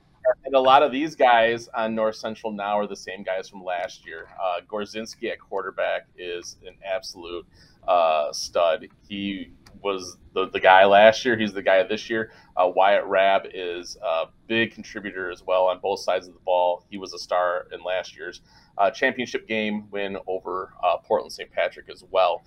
and 0.44 0.54
a 0.54 0.61
lot 0.61 0.82
of 0.82 0.92
these 0.92 1.14
guys 1.14 1.68
on 1.74 1.94
North 1.94 2.16
Central 2.16 2.52
now 2.52 2.78
are 2.78 2.87
the 2.87 2.96
same 2.96 3.22
guys 3.22 3.48
from 3.48 3.64
last 3.64 4.06
year. 4.06 4.28
Uh, 4.42 4.61
Gorzinski 4.68 5.30
at 5.30 5.40
quarterback 5.40 6.06
is 6.16 6.56
an 6.66 6.74
absolute 6.85 7.46
uh, 7.87 8.32
stud. 8.32 8.88
He 9.08 9.52
was 9.82 10.16
the, 10.35 10.48
the 10.48 10.61
guy 10.61 10.85
last 10.85 11.24
year. 11.24 11.37
He's 11.37 11.52
the 11.52 11.62
guy 11.62 11.82
this 11.82 12.08
year. 12.08 12.30
Uh, 12.56 12.70
Wyatt 12.74 13.04
Rab 13.04 13.42
is 13.52 13.96
a 14.02 14.26
big 14.46 14.72
contributor 14.72 15.30
as 15.30 15.42
well 15.44 15.66
on 15.66 15.80
both 15.80 16.00
sides 16.00 16.28
of 16.28 16.35
the 16.35 16.40
ball. 16.40 16.85
He 16.90 16.98
was 16.98 17.12
a 17.12 17.18
star 17.18 17.66
in 17.72 17.82
last 17.82 18.16
year's 18.16 18.40
uh, 18.78 18.90
championship 18.90 19.46
game 19.48 19.90
win 19.90 20.16
over 20.26 20.72
uh, 20.82 20.98
Portland 20.98 21.32
St. 21.32 21.50
Patrick 21.50 21.88
as 21.90 22.04
well. 22.11 22.42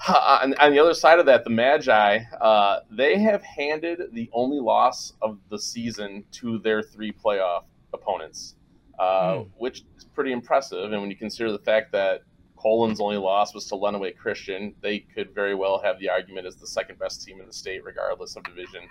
on, 0.08 0.54
on, 0.54 0.72
the 0.72 0.78
other 0.78 0.94
side 0.94 1.18
of 1.18 1.26
that, 1.26 1.44
the 1.44 1.50
Magi, 1.50 2.18
uh, 2.40 2.80
they 2.90 3.18
have 3.18 3.42
handed 3.42 4.00
the 4.12 4.30
only 4.32 4.60
loss 4.60 5.14
of 5.20 5.38
the 5.50 5.58
season 5.58 6.24
to 6.32 6.58
their 6.58 6.82
three 6.82 7.12
playoff 7.12 7.64
opponents, 7.92 8.54
uh, 8.98 9.34
mm. 9.34 9.48
which 9.58 9.82
is 9.96 10.04
pretty 10.04 10.32
impressive. 10.32 10.92
And 10.92 11.00
when 11.00 11.10
you 11.10 11.16
consider 11.16 11.52
the 11.52 11.58
fact 11.58 11.92
that 11.92 12.22
Colon's 12.60 13.00
only 13.00 13.16
loss 13.16 13.54
was 13.54 13.66
to 13.66 13.74
Lenawee 13.74 14.16
Christian. 14.16 14.74
They 14.82 14.98
could 14.98 15.34
very 15.34 15.54
well 15.54 15.80
have 15.82 15.98
the 15.98 16.10
argument 16.10 16.46
as 16.46 16.56
the 16.56 16.66
second 16.66 16.98
best 16.98 17.24
team 17.24 17.40
in 17.40 17.46
the 17.46 17.52
state, 17.52 17.82
regardless 17.84 18.36
of 18.36 18.42
division, 18.44 18.82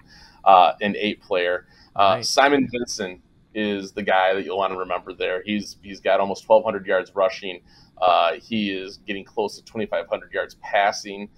uh, 0.43 0.73
an 0.81 0.95
eight 0.97 1.21
player. 1.21 1.67
Uh, 1.95 2.15
right. 2.15 2.25
Simon 2.25 2.67
Vincent 2.71 3.21
is 3.53 3.91
the 3.91 4.03
guy 4.03 4.33
that 4.33 4.43
you'll 4.43 4.57
want 4.57 4.73
to 4.73 4.79
remember 4.79 5.13
there. 5.13 5.43
He's 5.43 5.77
he's 5.81 5.99
got 5.99 6.19
almost 6.19 6.47
1,200 6.47 6.85
yards 6.85 7.11
rushing. 7.15 7.61
Uh, 8.01 8.33
he 8.41 8.71
is 8.71 8.97
getting 8.97 9.23
close 9.23 9.55
to 9.57 9.63
2,500 9.63 10.31
yards 10.31 10.55
passing. 10.61 11.29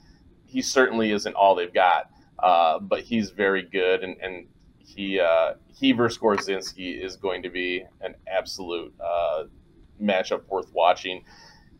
He 0.45 0.61
certainly 0.61 1.11
isn't 1.11 1.33
all 1.35 1.55
they've 1.55 1.73
got, 1.73 2.09
uh, 2.39 2.79
but 2.79 3.01
he's 3.01 3.31
very 3.31 3.63
good, 3.63 4.03
and, 4.03 4.17
and 4.21 4.47
he 4.77 5.19
uh, 5.19 5.53
he 5.73 5.91
versus 5.91 6.19
Gorzinski 6.19 7.03
is 7.03 7.15
going 7.15 7.41
to 7.43 7.49
be 7.49 7.83
an 8.01 8.15
absolute 8.27 8.93
uh, 9.03 9.45
matchup 10.01 10.47
worth 10.47 10.71
watching, 10.73 11.23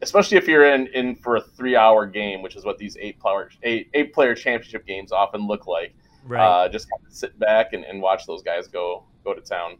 especially 0.02 0.38
if 0.38 0.48
you're 0.48 0.74
in, 0.74 0.88
in 0.88 1.16
for 1.16 1.36
a 1.36 1.42
three 1.42 1.76
hour 1.76 2.06
game, 2.06 2.42
which 2.42 2.56
is 2.56 2.64
what 2.64 2.78
these 2.78 2.98
eight 3.00 3.20
player 3.20 3.50
eight, 3.64 3.90
eight 3.94 4.14
player 4.14 4.34
championship 4.34 4.86
games 4.86 5.12
often 5.12 5.46
look 5.46 5.68
like. 5.68 5.94
Right. 6.26 6.46
Uh, 6.46 6.70
just 6.70 6.90
kind 6.90 7.02
of 7.06 7.14
sit 7.14 7.38
back 7.40 7.74
and, 7.74 7.84
and 7.84 8.02
watch 8.02 8.26
those 8.26 8.44
guys 8.44 8.68
go 8.68 9.04
go 9.24 9.34
to 9.34 9.42
town. 9.42 9.78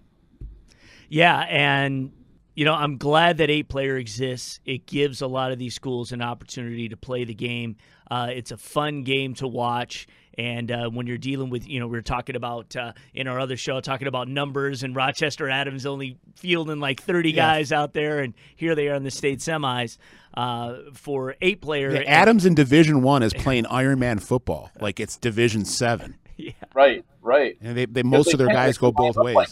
Yeah, 1.10 1.40
and 1.42 2.12
you 2.56 2.66
know, 2.66 2.74
I'm 2.74 2.98
glad 2.98 3.38
that 3.38 3.50
eight 3.50 3.70
player 3.70 3.98
exists. 3.98 4.60
It 4.66 4.86
gives 4.86 5.22
a 5.22 5.28
lot 5.28 5.52
of 5.52 5.60
these 5.60 5.74
schools 5.74 6.12
an 6.12 6.22
opportunity 6.22 6.90
to 6.90 6.98
play 6.98 7.24
the 7.24 7.34
game. 7.34 7.78
Uh, 8.10 8.30
it's 8.32 8.52
a 8.52 8.58
fun 8.58 9.04
game 9.04 9.34
to 9.36 9.48
watch. 9.48 10.08
And 10.38 10.72
uh, 10.72 10.90
when 10.90 11.08
you're 11.08 11.18
dealing 11.18 11.50
with, 11.50 11.68
you 11.68 11.80
know, 11.80 11.88
we 11.88 11.98
are 11.98 12.02
talking 12.02 12.36
about 12.36 12.76
uh, 12.76 12.94
in 13.14 13.28
our 13.28 13.40
other 13.40 13.58
show, 13.58 13.80
talking 13.82 14.08
about 14.08 14.28
numbers 14.28 14.84
and 14.84 14.96
Rochester 14.96 15.50
Adams 15.50 15.86
only 15.86 16.18
fielding 16.36 16.80
like 16.80 17.02
30 17.02 17.34
guys 17.34 17.72
out 17.72 17.94
there, 17.94 18.20
and 18.20 18.34
here 18.56 18.74
they 18.74 18.88
are 18.88 18.96
in 18.96 19.04
the 19.04 19.12
state 19.12 19.40
semis 19.40 19.98
uh, 20.34 20.76
for 20.94 21.36
eight 21.42 21.62
player. 21.62 21.92
Yeah, 21.92 22.02
Adams 22.02 22.46
in 22.46 22.56
Division 22.56 23.02
One 23.02 23.24
is 23.24 23.34
playing 23.34 23.66
Ironman 23.66 24.22
football, 24.22 24.72
like 24.80 25.00
it's 25.00 25.18
Division 25.18 25.66
Seven. 25.66 26.16
Yeah. 26.38 26.54
Right, 26.74 27.06
right. 27.22 27.58
And 27.62 27.78
they, 27.78 27.86
they 27.86 28.04
most 28.04 28.28
they 28.28 28.32
of 28.32 28.40
their 28.40 28.48
guys 28.48 28.78
go 28.78 28.92
both 28.92 29.18
ways. 29.18 29.36
Like 29.36 29.50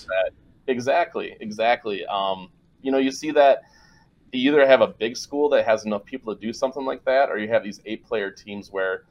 exactly, 0.68 1.36
exactly. 1.40 2.06
Um, 2.06 2.50
you 2.82 2.92
know, 2.92 2.98
you 2.98 3.12
see 3.12 3.32
that 3.32 3.64
you 4.32 4.52
either 4.52 4.66
have 4.66 4.82
a 4.82 4.88
big 4.88 5.18
school 5.18 5.50
that 5.50 5.66
has 5.66 5.86
enough 5.86 6.06
people 6.06 6.34
to 6.34 6.40
do 6.40 6.54
something 6.54 6.86
like 6.86 7.04
that, 7.06 7.30
or 7.30 7.38
you 7.38 7.48
have 7.48 7.64
these 7.64 7.82
eight 7.86 8.06
player 8.06 8.32
teams 8.32 8.72
where 8.72 9.06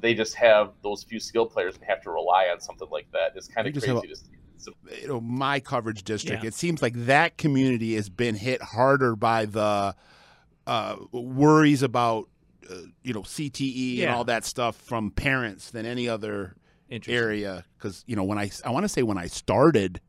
they 0.00 0.14
just 0.14 0.34
have 0.34 0.72
those 0.82 1.02
few 1.04 1.20
skill 1.20 1.46
players 1.46 1.76
and 1.76 1.84
have 1.84 2.02
to 2.02 2.10
rely 2.10 2.48
on 2.52 2.60
something 2.60 2.88
like 2.90 3.10
that. 3.12 3.32
It's 3.34 3.48
kind 3.48 3.66
of 3.66 3.72
crazy 3.72 3.90
a, 3.90 4.00
to 4.00 4.16
see. 4.16 4.26
So, 4.58 4.72
you 5.00 5.08
know, 5.08 5.20
my 5.20 5.60
coverage 5.60 6.02
district, 6.02 6.42
yeah. 6.42 6.48
it 6.48 6.54
seems 6.54 6.82
like 6.82 6.94
that 7.06 7.36
community 7.36 7.94
has 7.94 8.08
been 8.08 8.34
hit 8.34 8.62
harder 8.62 9.14
by 9.14 9.44
the 9.44 9.94
uh, 10.66 10.96
worries 11.12 11.82
about, 11.82 12.28
uh, 12.70 12.74
you 13.02 13.12
know, 13.12 13.22
CTE 13.22 13.96
yeah. 13.96 14.06
and 14.06 14.14
all 14.14 14.24
that 14.24 14.44
stuff 14.44 14.76
from 14.76 15.10
parents 15.10 15.70
than 15.70 15.86
any 15.86 16.08
other 16.08 16.56
area. 17.06 17.64
Because, 17.76 18.02
you 18.06 18.16
know, 18.16 18.24
when 18.24 18.38
I, 18.38 18.50
I 18.64 18.70
want 18.70 18.84
to 18.84 18.88
say 18.88 19.02
when 19.02 19.18
I 19.18 19.26
started, 19.26 20.00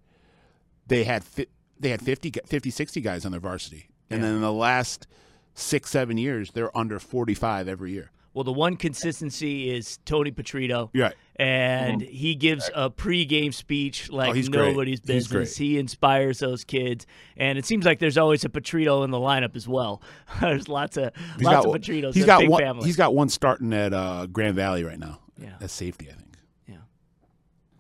they 0.88 1.04
had, 1.04 1.24
fi- 1.24 1.48
they 1.80 1.90
had 1.90 2.02
50, 2.02 2.32
50, 2.46 2.70
60 2.70 3.02
guys 3.02 3.26
on 3.26 3.32
their 3.32 3.42
varsity. 3.42 3.90
And 4.10 4.22
yeah. 4.22 4.28
then 4.28 4.36
in 4.36 4.42
the 4.42 4.54
last 4.54 5.08
six, 5.54 5.90
seven 5.90 6.18
years, 6.18 6.52
they're 6.52 6.76
under 6.78 7.00
45 7.00 7.68
every 7.68 7.92
year. 7.92 8.12
Well, 8.38 8.44
the 8.44 8.54
one 8.54 8.78
consistency 8.78 9.76
is 9.76 9.98
Tony 10.06 10.32
Petitti. 10.32 10.92
Yeah. 10.94 11.10
And 11.38 12.04
mm-hmm. 12.04 12.12
he 12.12 12.36
gives 12.36 12.70
a 12.76 12.88
pregame 12.88 13.52
speech 13.52 14.12
like 14.12 14.30
oh, 14.30 14.50
nobody's 14.52 15.00
great. 15.00 15.16
business. 15.16 15.58
He 15.58 15.80
inspires 15.80 16.38
those 16.38 16.64
kids. 16.64 17.08
And 17.36 17.58
it 17.58 17.66
seems 17.66 17.84
like 17.84 17.98
there's 17.98 18.16
always 18.16 18.46
a 18.46 18.50
Petitti 18.50 19.04
in 19.04 19.10
the 19.10 19.18
lineup 19.18 19.56
as 19.56 19.68
well. 19.68 20.04
there's 20.40 20.70
lots 20.70 20.98
of 20.98 21.14
he's 21.38 21.46
lots 21.46 21.66
got, 21.66 21.76
of 21.76 21.82
Petittis. 21.82 22.14
He's 22.14 22.26
got 22.28 22.48
one, 22.48 22.62
family. 22.62 22.86
He's 22.86 22.96
got 22.96 23.16
one 23.16 23.30
starting 23.30 23.74
at 23.74 23.92
uh, 23.92 24.28
Grand 24.28 24.56
Valley 24.56 24.84
right 24.84 25.00
now. 25.00 25.20
Yeah. 25.42 25.56
As 25.60 25.72
safety, 25.72 26.08
I 26.12 26.14
think. 26.14 26.38
Yeah. 26.68 26.76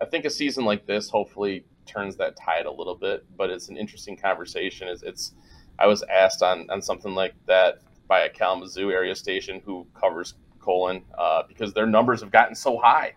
I 0.01 0.05
think 0.05 0.25
a 0.25 0.31
season 0.31 0.65
like 0.65 0.87
this 0.87 1.07
hopefully 1.11 1.65
turns 1.87 2.15
that 2.17 2.35
tide 2.35 2.65
a 2.65 2.71
little 2.71 2.95
bit, 2.95 3.25
but 3.37 3.49
it's 3.49 3.69
an 3.69 3.77
interesting 3.77 4.17
conversation. 4.17 4.87
It's, 4.87 5.03
it's 5.03 5.33
I 5.79 5.87
was 5.87 6.03
asked 6.03 6.43
on, 6.43 6.69
on 6.69 6.81
something 6.81 7.15
like 7.15 7.33
that 7.47 7.81
by 8.07 8.21
a 8.21 8.29
Kalamazoo 8.29 8.91
area 8.91 9.15
station 9.15 9.61
who 9.65 9.85
covers 9.93 10.35
Colon 10.59 11.03
uh, 11.17 11.43
because 11.47 11.73
their 11.73 11.85
numbers 11.85 12.21
have 12.21 12.31
gotten 12.31 12.55
so 12.55 12.77
high 12.77 13.13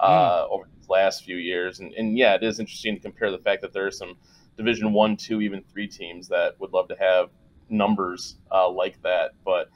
uh, 0.00 0.44
mm. 0.44 0.50
over 0.50 0.64
the 0.64 0.92
last 0.92 1.24
few 1.24 1.36
years. 1.36 1.80
And, 1.80 1.92
and 1.94 2.16
yeah, 2.16 2.34
it 2.34 2.42
is 2.42 2.60
interesting 2.60 2.94
to 2.96 3.00
compare 3.00 3.30
the 3.30 3.38
fact 3.38 3.62
that 3.62 3.72
there 3.72 3.86
are 3.86 3.90
some 3.90 4.16
Division 4.56 4.92
One, 4.92 5.16
two, 5.16 5.40
even 5.40 5.62
three 5.70 5.86
teams 5.86 6.28
that 6.28 6.58
would 6.60 6.72
love 6.72 6.88
to 6.88 6.96
have 6.98 7.30
numbers 7.68 8.36
uh, 8.50 8.68
like 8.70 9.00
that, 9.02 9.32
but 9.44 9.68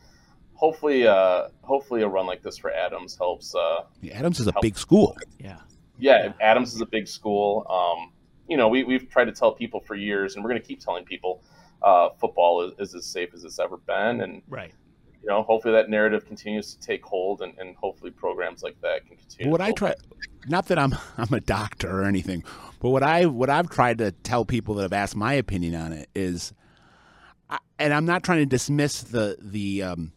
hopefully, 0.55 1.07
uh, 1.07 1.49
hopefully 1.63 2.03
a 2.03 2.09
run 2.09 2.27
like 2.27 2.43
this 2.43 2.59
for 2.59 2.71
Adams 2.71 3.17
helps. 3.17 3.55
Uh, 3.55 3.85
yeah, 4.01 4.15
Adams 4.15 4.41
is 4.41 4.47
a 4.47 4.53
big 4.61 4.79
school. 4.79 5.17
Yeah. 5.39 5.59
yeah, 5.99 6.33
Adams 6.41 6.75
is 6.75 6.81
a 6.81 6.87
big 6.87 7.09
school. 7.09 7.67
Um, 7.69 8.13
you 8.51 8.59
know, 8.59 8.69
we, 8.69 8.85
we've 8.85 9.09
tried 9.09 9.27
to 9.27 9.33
tell 9.33 9.53
people 9.53 9.81
for 9.81 9.95
years, 9.95 10.35
and 10.35 10.45
we're 10.45 10.51
going 10.51 10.61
to 10.61 10.67
keep 10.67 10.81
telling 10.81 11.05
people 11.05 11.43
uh, 11.83 12.11
football 12.21 12.63
is, 12.63 12.73
is, 12.79 12.95
as 12.95 13.07
safe 13.07 13.33
as 13.33 13.45
it's 13.45 13.59
ever 13.59 13.79
been. 13.79 14.21
And 14.21 14.43
right 14.49 14.73
you 15.23 15.29
know, 15.29 15.43
hopefully 15.43 15.75
that 15.75 15.91
narrative 15.91 16.27
continues 16.27 16.75
to 16.75 16.81
take 16.81 17.05
hold, 17.05 17.43
and, 17.43 17.57
and 17.59 17.77
hopefully 17.77 18.11
programs 18.11 18.63
like 18.63 18.81
that 18.81 19.07
can 19.07 19.17
continue. 19.17 19.51
What 19.51 19.61
I 19.61 19.73
try, 19.73 19.95
not 20.49 20.67
that 20.67 20.79
I'm 20.79 20.95
I'm 21.19 21.33
a 21.33 21.41
doctor 21.41 21.91
or 21.91 22.05
anything, 22.05 22.43
but 22.81 22.91
what 22.91 23.03
I 23.03 23.27
what 23.27 23.51
I've 23.51 23.69
tried 23.69 23.99
to 23.99 24.13
tell 24.13 24.45
people 24.45 24.75
that 24.77 24.83
have 24.83 24.93
asked 24.93 25.17
my 25.17 25.35
opinion 25.35 25.75
on 25.75 25.93
it 25.93 26.09
is, 26.15 26.55
I, 27.51 27.59
and 27.79 27.93
I'm 27.93 28.07
not 28.07 28.23
trying 28.23 28.39
to 28.39 28.47
dismiss 28.47 29.03
the 29.03 29.37
the 29.41 29.83
um, 29.83 30.13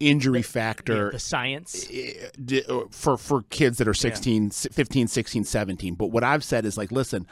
injury 0.00 0.42
factor, 0.42 1.06
yeah, 1.06 1.10
the 1.10 1.18
science 1.18 1.88
eh, 1.92 2.60
uh, 2.68 2.82
for 2.90 3.16
for 3.16 3.42
kids 3.50 3.78
that 3.78 3.88
are 3.88 3.94
16, 3.94 4.44
yeah. 4.44 4.50
15, 4.50 5.08
16, 5.08 5.44
17. 5.44 5.94
But 5.94 6.06
what 6.08 6.24
I've 6.24 6.44
said 6.44 6.64
is 6.64 6.76
like, 6.76 6.92
listen. 6.92 7.26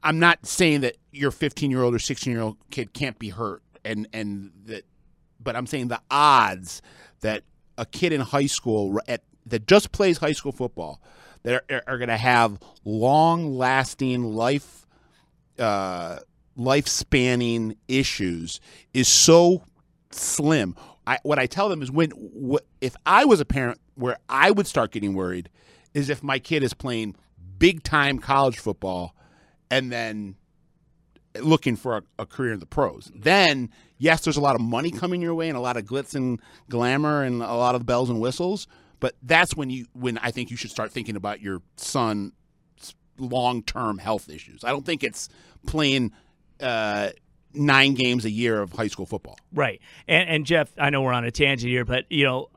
I'm 0.00 0.20
not 0.20 0.46
saying 0.46 0.82
that 0.82 0.96
your 1.10 1.32
15 1.32 1.72
year 1.72 1.82
old 1.82 1.92
or 1.92 1.98
16 1.98 2.32
year 2.32 2.40
old 2.40 2.56
kid 2.70 2.92
can't 2.92 3.18
be 3.18 3.30
hurt 3.30 3.64
and 3.84 4.06
and 4.12 4.52
that 4.66 4.84
but 5.40 5.56
I'm 5.56 5.66
saying 5.66 5.88
the 5.88 6.00
odds 6.10 6.82
that 7.20 7.42
a 7.76 7.86
kid 7.86 8.12
in 8.12 8.20
high 8.20 8.46
school 8.46 9.00
at, 9.08 9.22
that 9.46 9.66
just 9.66 9.92
plays 9.92 10.18
high 10.18 10.32
school 10.32 10.52
football 10.52 11.00
that 11.42 11.64
are, 11.70 11.82
are 11.86 11.98
going 11.98 12.08
to 12.08 12.16
have 12.16 12.58
long 12.84 13.56
lasting 13.56 14.22
life 14.22 14.86
uh, 15.58 16.18
life 16.56 16.86
spanning 16.86 17.76
issues 17.88 18.60
is 18.92 19.08
so 19.08 19.62
slim. 20.10 20.76
I, 21.08 21.18
what 21.22 21.38
I 21.38 21.46
tell 21.46 21.70
them 21.70 21.80
is 21.80 21.90
when 21.90 22.10
wh- 22.10 22.62
if 22.82 22.94
I 23.06 23.24
was 23.24 23.40
a 23.40 23.46
parent, 23.46 23.80
where 23.94 24.18
I 24.28 24.50
would 24.50 24.66
start 24.66 24.92
getting 24.92 25.14
worried 25.14 25.48
is 25.94 26.10
if 26.10 26.22
my 26.22 26.38
kid 26.38 26.62
is 26.62 26.74
playing 26.74 27.16
big 27.58 27.82
time 27.82 28.18
college 28.18 28.58
football 28.58 29.14
and 29.70 29.90
then 29.90 30.36
looking 31.40 31.76
for 31.76 31.96
a, 31.96 32.02
a, 32.18 32.26
career 32.26 32.52
in 32.52 32.60
the 32.60 32.66
pros. 32.66 33.10
Then, 33.14 33.70
yes, 33.96 34.20
there's 34.20 34.36
a 34.36 34.40
lot 34.42 34.54
of 34.54 34.60
money 34.60 34.90
coming 34.90 35.22
your 35.22 35.34
way 35.34 35.48
and 35.48 35.56
a 35.56 35.62
lot 35.62 35.78
of 35.78 35.84
glitz 35.84 36.14
and 36.14 36.42
glamour 36.68 37.22
and 37.22 37.42
a 37.42 37.54
lot 37.54 37.74
of 37.74 37.86
bells 37.86 38.10
and 38.10 38.20
whistles. 38.20 38.66
But 39.00 39.14
that's 39.22 39.56
when 39.56 39.70
you 39.70 39.86
when 39.94 40.18
I 40.18 40.30
think 40.30 40.50
you 40.50 40.58
should 40.58 40.70
start 40.70 40.92
thinking 40.92 41.16
about 41.16 41.40
your 41.40 41.62
son's 41.76 42.32
long 43.16 43.62
term 43.62 43.96
health 43.96 44.28
issues. 44.28 44.62
I 44.62 44.70
don't 44.70 44.84
think 44.84 45.02
it's 45.02 45.30
playing 45.66 46.12
uh, 46.60 47.10
nine 47.58 47.94
games 47.94 48.24
a 48.24 48.30
year 48.30 48.60
of 48.60 48.72
high 48.72 48.86
school 48.86 49.06
football. 49.06 49.38
Right. 49.52 49.80
And, 50.06 50.28
and 50.28 50.46
Geoff, 50.46 50.72
I 50.78 50.90
know 50.90 51.02
we're 51.02 51.12
on 51.12 51.24
a 51.24 51.30
tangent 51.30 51.70
here, 51.70 51.84
but 51.84 52.04
you 52.10 52.24
know, 52.24 52.50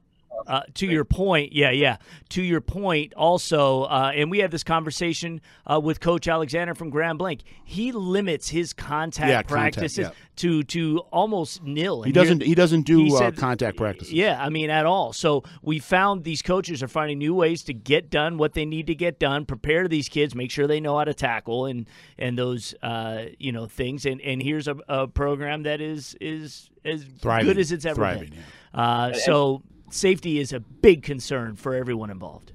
uh, 0.48 0.62
to 0.76 0.86
your 0.86 1.06
point, 1.06 1.54
yeah, 1.54 1.72
yeah. 1.72 1.98
To 2.30 2.42
your 2.42 2.62
point, 2.62 3.14
also, 3.14 3.84
uh, 3.84 4.12
and 4.16 4.32
we 4.32 4.40
had 4.40 4.52
this 4.52 4.64
conversation 4.64 5.42
uh, 5.66 5.80
with 5.80 6.00
Coach 6.00 6.28
Alexander 6.28 6.76
from 6.76 6.90
Grand 6.90 7.18
Blanc. 7.18 7.42
He 7.64 7.92
limits 7.92 8.50
his 8.50 8.74
contact 8.74 9.30
yeah, 9.30 9.42
practices 9.42 10.08
contact, 10.08 10.20
yeah. 10.20 10.36
to 10.38 10.64
to 10.64 11.00
almost 11.12 11.64
nil. 11.64 12.04
And 12.04 12.08
he 12.08 12.12
doesn't. 12.12 12.44
He 12.44 12.56
doesn't 12.56 12.84
do 12.84 13.06
he 13.06 13.14
uh, 13.14 13.18
said, 13.18 13.38
contact 13.38 13.78
practices. 13.78 14.14
Yeah, 14.14 14.42
I 14.42 14.50
mean 14.50 14.70
at 14.70 14.86
all. 14.86 15.14
So 15.14 15.44
we 15.62 15.80
found 15.80 16.24
these 16.24 16.42
coaches 16.42 16.82
are 16.84 16.88
finding 16.88 17.18
new 17.18 17.34
ways 17.34 17.64
to 17.64 17.74
get 17.74 18.10
done 18.10 18.38
what 18.38 18.54
they 18.54 18.66
need 18.66 18.88
to 18.88 18.96
get 18.96 19.20
done, 19.20 19.46
prepare 19.46 19.88
these 19.88 20.10
kids, 20.10 20.36
make 20.36 20.52
sure 20.52 20.68
they 20.68 20.80
know 20.80 20.98
how 20.98 21.04
to 21.04 21.14
tackle 21.14 21.66
and 21.66 21.88
and 22.18 22.38
those 22.38 22.74
uh, 22.82 23.26
you 23.40 23.52
know 23.52 23.68
things. 23.68 24.06
And 24.06 24.22
and 24.22 24.42
here's 24.42 24.68
a, 24.68 24.76
a 24.88 25.08
program 25.08 25.64
that 25.64 25.82
is 25.82 26.16
is 26.20 26.70
as 26.84 27.06
Thriving. 27.20 27.48
good 27.48 27.58
as 27.58 27.72
it's 27.72 27.86
ever 27.86 27.96
Thriving, 27.96 28.30
been. 28.30 28.40
Yeah. 28.74 28.82
Uh, 28.82 29.14
so 29.14 29.64
safety 29.94 30.40
is 30.40 30.54
a 30.54 30.60
big 30.60 31.04
concern 31.04 31.56
for 31.56 31.76
everyone 31.76 32.10
involved. 32.10 32.54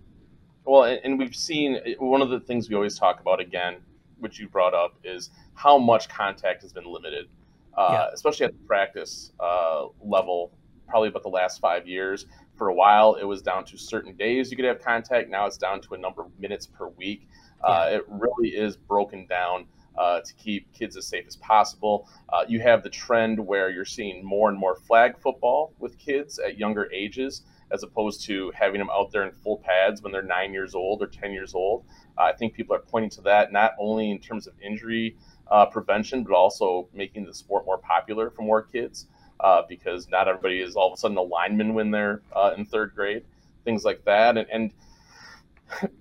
Well, 0.64 0.84
and 0.84 1.18
we've 1.18 1.36
seen 1.36 1.78
one 1.98 2.22
of 2.22 2.30
the 2.30 2.40
things 2.40 2.68
we 2.68 2.74
always 2.74 2.98
talk 2.98 3.20
about 3.20 3.40
again, 3.40 3.76
which 4.18 4.40
you 4.40 4.48
brought 4.48 4.74
up, 4.74 4.94
is 5.04 5.30
how 5.54 5.78
much 5.78 6.08
contact 6.08 6.62
has 6.62 6.72
been 6.72 6.84
limited, 6.84 7.28
uh, 7.76 7.88
yeah. 7.90 8.06
especially 8.12 8.46
at 8.46 8.52
the 8.52 8.66
practice 8.66 9.32
uh, 9.38 9.86
level. 10.02 10.50
Probably 10.88 11.08
about 11.08 11.22
the 11.22 11.28
last 11.28 11.60
five 11.60 11.86
years. 11.86 12.26
For 12.56 12.68
a 12.68 12.74
while, 12.74 13.14
it 13.14 13.24
was 13.24 13.42
down 13.42 13.64
to 13.66 13.76
certain 13.76 14.16
days 14.16 14.50
you 14.50 14.56
could 14.56 14.66
have 14.66 14.82
contact. 14.82 15.28
Now 15.28 15.46
it's 15.46 15.58
down 15.58 15.80
to 15.82 15.94
a 15.94 15.98
number 15.98 16.22
of 16.22 16.30
minutes 16.40 16.66
per 16.66 16.88
week. 16.88 17.28
Uh, 17.62 17.68
yeah. 17.68 17.96
Uh, 17.96 17.98
it 17.98 18.04
really 18.08 18.48
is 18.50 18.76
broken 18.76 19.26
down 19.26 19.66
uh, 19.98 20.20
to 20.20 20.34
keep 20.34 20.72
kids 20.72 20.96
as 20.96 21.06
safe 21.06 21.24
as 21.26 21.36
possible. 21.36 22.08
Uh, 22.28 22.44
you 22.48 22.60
have 22.60 22.82
the 22.82 22.90
trend 22.90 23.38
where 23.44 23.70
you're 23.70 23.84
seeing 23.84 24.24
more 24.24 24.48
and 24.48 24.58
more 24.58 24.76
flag 24.76 25.18
football 25.18 25.72
with 25.78 25.98
kids 25.98 26.38
at 26.38 26.58
younger 26.58 26.90
ages, 26.92 27.42
as 27.72 27.82
opposed 27.82 28.24
to 28.26 28.52
having 28.54 28.78
them 28.78 28.90
out 28.90 29.10
there 29.10 29.24
in 29.24 29.32
full 29.32 29.58
pads 29.58 30.02
when 30.02 30.12
they're 30.12 30.22
nine 30.22 30.52
years 30.52 30.74
old 30.74 31.02
or 31.02 31.06
10 31.06 31.32
years 31.32 31.54
old. 31.54 31.84
Uh, 32.18 32.22
I 32.22 32.32
think 32.32 32.54
people 32.54 32.74
are 32.76 32.80
pointing 32.80 33.10
to 33.10 33.20
that 33.22 33.52
not 33.52 33.72
only 33.78 34.10
in 34.10 34.18
terms 34.18 34.46
of 34.46 34.54
injury 34.60 35.16
uh, 35.50 35.66
prevention, 35.66 36.22
but 36.24 36.34
also 36.34 36.88
making 36.92 37.24
the 37.24 37.34
sport 37.34 37.64
more 37.66 37.78
popular 37.78 38.30
for 38.30 38.42
more 38.42 38.62
kids. 38.62 39.06
Uh, 39.38 39.60
because 39.68 40.08
not 40.08 40.28
everybody 40.28 40.62
is 40.62 40.76
all 40.76 40.86
of 40.86 40.94
a 40.94 40.96
sudden 40.96 41.18
a 41.18 41.22
lineman 41.22 41.74
when 41.74 41.90
they're 41.90 42.22
uh, 42.34 42.54
in 42.56 42.64
third 42.64 42.94
grade, 42.94 43.22
things 43.66 43.84
like 43.84 44.02
that, 44.06 44.38
and, 44.38 44.48
and 44.50 44.72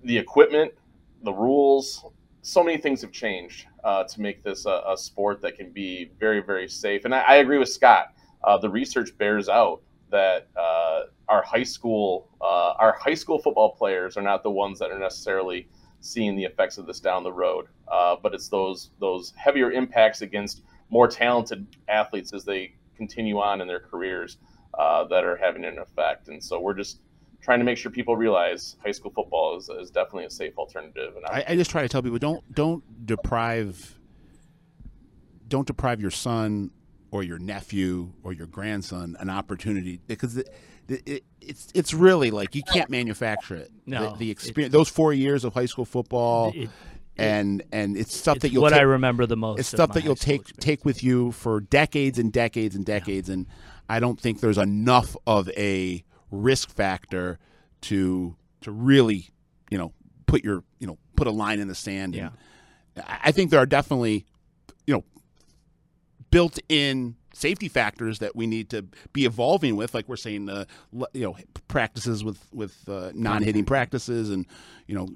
the 0.04 0.16
equipment, 0.16 0.72
the 1.22 1.32
rules, 1.32 2.04
so 2.46 2.62
many 2.62 2.78
things 2.78 3.00
have 3.00 3.10
changed 3.10 3.66
uh, 3.82 4.04
to 4.04 4.20
make 4.20 4.44
this 4.44 4.66
a, 4.66 4.80
a, 4.86 4.96
sport 4.96 5.40
that 5.40 5.56
can 5.56 5.68
be 5.72 6.12
very, 6.20 6.40
very 6.40 6.68
safe. 6.68 7.04
And 7.04 7.12
I, 7.12 7.22
I 7.22 7.34
agree 7.36 7.58
with 7.58 7.68
Scott. 7.68 8.14
Uh, 8.44 8.56
the 8.56 8.70
research 8.70 9.18
bears 9.18 9.48
out 9.48 9.82
that 10.12 10.46
uh, 10.56 11.06
our 11.28 11.42
high 11.42 11.64
school 11.64 12.28
uh, 12.40 12.74
our 12.78 12.92
high 12.92 13.14
school 13.14 13.40
football 13.40 13.74
players 13.74 14.16
are 14.16 14.22
not 14.22 14.44
the 14.44 14.50
ones 14.50 14.78
that 14.78 14.92
are 14.92 14.98
necessarily 14.98 15.66
seeing 16.00 16.36
the 16.36 16.44
effects 16.44 16.78
of 16.78 16.86
this 16.86 17.00
down 17.00 17.24
the 17.24 17.32
road. 17.32 17.66
Uh, 17.88 18.14
but 18.22 18.32
it's 18.32 18.48
those 18.48 18.90
those 19.00 19.32
heavier 19.36 19.72
impacts 19.72 20.22
against 20.22 20.62
more 20.88 21.08
talented 21.08 21.66
athletes 21.88 22.32
as 22.32 22.44
they 22.44 22.76
continue 22.96 23.40
on 23.40 23.60
in 23.60 23.66
their 23.66 23.80
careers 23.80 24.38
uh, 24.78 25.02
that 25.02 25.24
are 25.24 25.36
having 25.36 25.64
an 25.64 25.78
effect. 25.78 26.28
And 26.28 26.40
so 26.42 26.60
we're 26.60 26.74
just 26.74 27.00
trying 27.46 27.60
to 27.60 27.64
make 27.64 27.78
sure 27.78 27.92
people 27.92 28.16
realize 28.16 28.76
high 28.84 28.90
school 28.90 29.12
football 29.12 29.56
is, 29.56 29.68
is 29.68 29.88
definitely 29.88 30.24
a 30.24 30.30
safe 30.30 30.58
alternative. 30.58 31.14
And 31.16 31.24
I, 31.26 31.44
I 31.48 31.54
just 31.54 31.70
try 31.70 31.82
to 31.82 31.88
tell 31.88 32.02
people 32.02 32.18
don't 32.18 32.42
don't 32.52 33.06
deprive 33.06 33.96
don't 35.46 35.66
deprive 35.66 36.00
your 36.00 36.10
son 36.10 36.72
or 37.12 37.22
your 37.22 37.38
nephew 37.38 38.12
or 38.24 38.32
your 38.32 38.48
grandson 38.48 39.16
an 39.20 39.30
opportunity 39.30 40.00
because 40.08 40.36
it, 40.38 40.48
it, 40.88 41.24
it's 41.40 41.68
it's 41.72 41.94
really 41.94 42.32
like 42.32 42.56
you 42.56 42.64
can't 42.64 42.90
manufacture 42.90 43.54
it. 43.54 43.70
No, 43.86 44.10
the, 44.10 44.16
the 44.16 44.30
experience, 44.32 44.72
those 44.72 44.88
four 44.88 45.12
years 45.12 45.44
of 45.44 45.54
high 45.54 45.66
school 45.66 45.84
football, 45.84 46.52
it, 46.52 46.68
and 47.16 47.62
and 47.70 47.96
it's 47.96 48.14
stuff 48.14 48.38
it's 48.38 48.42
that 48.42 48.52
you'll 48.52 48.62
what 48.62 48.70
take, 48.70 48.80
I 48.80 48.82
remember 48.82 49.24
the 49.24 49.36
most. 49.36 49.60
It's 49.60 49.68
stuff 49.68 49.92
that 49.92 50.02
you'll 50.02 50.16
take 50.16 50.40
experience. 50.40 50.64
take 50.64 50.84
with 50.84 51.04
you 51.04 51.30
for 51.30 51.60
decades 51.60 52.18
and 52.18 52.32
decades 52.32 52.74
and 52.74 52.84
decades, 52.84 53.28
yeah. 53.28 53.34
and 53.34 53.46
I 53.88 54.00
don't 54.00 54.20
think 54.20 54.40
there's 54.40 54.58
enough 54.58 55.16
of 55.28 55.48
a 55.50 56.02
risk 56.30 56.70
factor 56.70 57.38
to 57.82 58.36
to 58.62 58.70
really 58.72 59.30
you 59.70 59.78
know 59.78 59.92
put 60.26 60.44
your 60.44 60.62
you 60.78 60.86
know 60.86 60.98
put 61.16 61.26
a 61.26 61.30
line 61.30 61.60
in 61.60 61.68
the 61.68 61.74
sand. 61.74 62.14
Yeah. 62.14 62.30
I 63.06 63.30
think 63.32 63.50
there 63.50 63.60
are 63.60 63.66
definitely 63.66 64.24
you 64.86 64.94
know 64.94 65.04
built 66.30 66.58
in 66.68 67.16
safety 67.36 67.68
factors 67.68 68.18
that 68.20 68.34
we 68.34 68.46
need 68.46 68.70
to 68.70 68.82
be 69.12 69.26
evolving 69.26 69.76
with, 69.76 69.92
like 69.94 70.08
we're 70.08 70.16
saying, 70.16 70.48
uh, 70.48 70.64
you 71.12 71.22
know, 71.22 71.36
practices 71.68 72.24
with 72.24 72.42
with 72.52 72.88
uh, 72.88 73.10
non-hitting 73.14 73.64
practices, 73.64 74.30
and 74.30 74.46
you 74.86 74.94
know, 74.94 75.08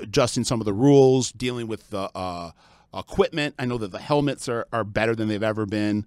adjusting 0.00 0.44
some 0.44 0.60
of 0.60 0.64
the 0.64 0.72
rules, 0.72 1.32
dealing 1.32 1.66
with 1.66 1.90
the 1.90 2.10
uh, 2.14 2.52
equipment. 2.94 3.54
I 3.58 3.64
know 3.64 3.78
that 3.78 3.90
the 3.90 3.98
helmets 3.98 4.48
are, 4.48 4.66
are 4.72 4.84
better 4.84 5.14
than 5.14 5.28
they've 5.28 5.42
ever 5.42 5.66
been. 5.66 6.06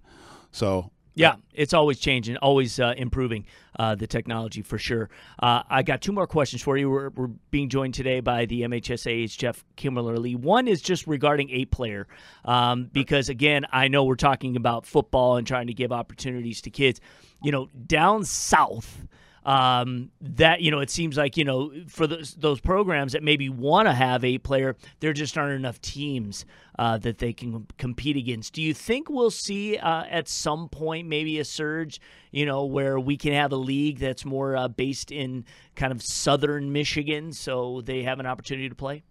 So 0.51 0.91
yeah, 1.13 1.35
it's 1.53 1.73
always 1.73 1.99
changing, 1.99 2.37
always 2.37 2.79
uh, 2.79 2.93
improving 2.95 3.45
uh, 3.77 3.95
the 3.95 4.07
technology 4.07 4.61
for 4.61 4.77
sure. 4.77 5.09
Uh, 5.41 5.63
I 5.69 5.83
got 5.83 6.01
two 6.01 6.13
more 6.13 6.27
questions 6.27 6.61
for 6.61 6.77
you. 6.77 6.89
We're, 6.89 7.09
we're, 7.09 7.29
being 7.49 7.67
joined 7.67 7.93
today 7.93 8.21
by 8.21 8.45
the 8.45 8.61
MHSAA's 8.61 9.35
Geoff 9.35 9.65
Kimmerly. 9.75 10.35
One 10.37 10.67
is 10.67 10.81
just 10.81 11.07
regarding 11.07 11.49
eight 11.49 11.69
player, 11.69 12.07
um, 12.45 12.89
because 12.93 13.27
again, 13.27 13.65
I 13.71 13.89
know 13.89 14.05
we're 14.05 14.15
talking 14.15 14.55
about 14.55 14.85
football 14.85 15.35
and 15.35 15.45
trying 15.45 15.67
to 15.67 15.73
give 15.73 15.91
opportunities 15.91 16.61
to 16.61 16.69
kids. 16.69 17.01
You 17.43 17.51
know, 17.51 17.67
down 17.87 18.23
south, 18.23 19.05
um, 19.43 20.11
that 20.21 20.61
you 20.61 20.71
know 20.71 20.79
it 20.79 20.89
seems 20.89 21.17
like 21.17 21.37
you 21.37 21.43
know 21.43 21.71
for 21.87 22.07
those, 22.07 22.35
those 22.35 22.59
programs 22.59 23.13
that 23.13 23.23
maybe 23.23 23.49
want 23.49 23.87
to 23.87 23.93
have 23.93 24.23
a 24.23 24.37
player 24.37 24.75
there 24.99 25.13
just 25.13 25.37
aren't 25.37 25.53
enough 25.53 25.81
teams 25.81 26.45
uh, 26.77 26.97
that 26.99 27.17
they 27.17 27.33
can 27.33 27.67
compete 27.77 28.17
against. 28.17 28.53
Do 28.53 28.61
you 28.61 28.73
think 28.73 29.09
we'll 29.09 29.31
see 29.31 29.77
uh, 29.77 30.03
at 30.09 30.27
some 30.27 30.69
point 30.69 31.07
maybe 31.07 31.39
a 31.39 31.45
surge 31.45 31.99
you 32.31 32.45
know 32.45 32.65
where 32.65 32.99
we 32.99 33.17
can 33.17 33.33
have 33.33 33.51
a 33.51 33.57
league 33.57 33.99
that's 33.99 34.25
more 34.25 34.55
uh, 34.55 34.67
based 34.67 35.11
in 35.11 35.45
kind 35.75 35.91
of 35.91 36.01
southern 36.03 36.71
michigan 36.71 37.33
so 37.33 37.81
they 37.81 38.03
have 38.03 38.19
an 38.19 38.25
opportunity 38.25 38.69
to 38.69 38.75
play? 38.75 39.03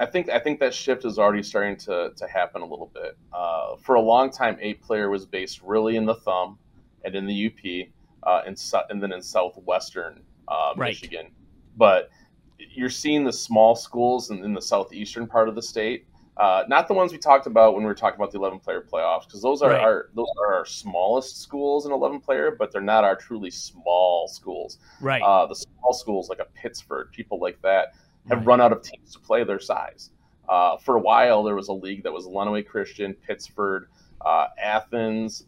I 0.00 0.06
think 0.06 0.30
I 0.30 0.38
think 0.38 0.60
that 0.60 0.72
shift 0.72 1.04
is 1.04 1.18
already 1.18 1.42
starting 1.42 1.76
to, 1.78 2.12
to 2.16 2.28
happen 2.28 2.62
a 2.62 2.66
little 2.66 2.90
bit. 2.94 3.18
Uh, 3.32 3.76
for 3.76 3.96
a 3.96 4.00
long 4.00 4.30
time, 4.30 4.56
eight 4.60 4.80
player 4.80 5.10
was 5.10 5.26
based 5.26 5.60
really 5.62 5.96
in 5.96 6.06
the 6.06 6.14
thumb 6.14 6.58
and 7.04 7.14
in 7.14 7.26
the 7.26 7.46
UP 7.46 7.88
uh, 8.24 8.42
and, 8.46 8.60
and 8.90 9.02
then 9.02 9.12
in 9.12 9.22
southwestern 9.22 10.22
uh, 10.48 10.72
right. 10.76 10.88
Michigan. 10.88 11.30
But 11.76 12.10
you're 12.58 12.90
seeing 12.90 13.24
the 13.24 13.32
small 13.32 13.76
schools 13.76 14.30
in, 14.30 14.44
in 14.44 14.52
the 14.52 14.62
southeastern 14.62 15.26
part 15.26 15.48
of 15.48 15.54
the 15.54 15.62
state. 15.62 16.06
Uh, 16.36 16.62
not 16.68 16.86
the 16.86 16.94
ones 16.94 17.10
we 17.10 17.18
talked 17.18 17.46
about 17.46 17.74
when 17.74 17.82
we 17.82 17.88
were 17.88 17.94
talking 17.94 18.16
about 18.16 18.30
the 18.30 18.38
11 18.38 18.60
player 18.60 18.80
playoffs, 18.80 19.24
because 19.26 19.42
those 19.42 19.60
are 19.60 19.70
Right. 19.70 19.80
our 19.80 20.08
those 20.14 20.28
are 20.40 20.54
our 20.54 20.64
smallest 20.64 21.42
schools 21.42 21.84
in 21.84 21.90
11 21.90 22.20
player, 22.20 22.54
but 22.56 22.70
they're 22.70 22.80
not 22.80 23.02
our 23.02 23.16
truly 23.16 23.50
small 23.50 24.28
schools. 24.28 24.78
right 25.00 25.20
Uh, 25.20 25.46
the 25.46 25.54
small 25.56 25.92
schools 25.92 26.28
like 26.28 26.38
a 26.38 26.44
Pittsburgh, 26.54 27.08
people 27.12 27.40
like 27.40 27.60
that, 27.62 27.88
have 28.28 28.38
Right. 28.38 28.46
run 28.46 28.60
out 28.60 28.70
of 28.70 28.82
teams 28.82 29.12
to 29.14 29.18
play 29.18 29.42
their 29.42 29.58
size. 29.58 30.10
Uh, 30.48 30.76
for 30.76 30.96
a 30.96 31.00
while, 31.00 31.42
there 31.42 31.56
was 31.56 31.68
a 31.68 31.72
league 31.72 32.04
that 32.04 32.12
was 32.12 32.26
Lenawee 32.26 32.64
Christian, 32.64 33.14
Pittsburgh, 33.14 33.88
uh, 34.24 34.46
Athens, 34.62 35.46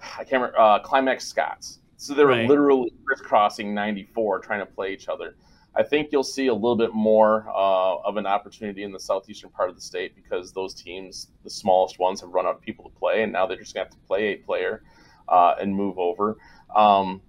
I 0.00 0.22
can't 0.24 0.34
remember, 0.42 0.58
uh, 0.58 0.78
Climax 0.78 1.26
Scotts. 1.26 1.80
So 1.98 2.14
they 2.14 2.24
were 2.24 2.30
Right. 2.30 2.48
literally 2.48 2.92
crisscrossing 3.04 3.74
94 3.74 4.38
trying 4.38 4.60
to 4.60 4.66
play 4.66 4.92
each 4.92 5.08
other. 5.08 5.36
I 5.74 5.82
think 5.82 6.10
you'll 6.12 6.22
see 6.24 6.46
a 6.46 6.54
little 6.54 6.76
bit 6.76 6.94
more 6.94 7.48
uh, 7.48 7.96
of 8.04 8.16
an 8.16 8.26
opportunity 8.26 8.84
in 8.84 8.92
the 8.92 9.00
southeastern 9.00 9.50
part 9.50 9.68
of 9.68 9.74
the 9.74 9.82
state 9.82 10.14
because 10.14 10.52
those 10.52 10.74
teams, 10.74 11.28
the 11.44 11.50
smallest 11.50 11.98
ones, 11.98 12.20
have 12.20 12.30
run 12.30 12.46
out 12.46 12.54
of 12.54 12.60
people 12.60 12.88
to 12.88 12.98
play, 12.98 13.22
and 13.22 13.32
now 13.32 13.46
they're 13.46 13.58
just 13.58 13.74
going 13.74 13.84
to 13.86 13.90
have 13.92 14.00
to 14.00 14.06
play 14.06 14.24
eight 14.24 14.46
player 14.46 14.82
uh, 15.28 15.54
and 15.60 15.74
move 15.74 15.98
over. 15.98 16.38
Um, 16.74 17.20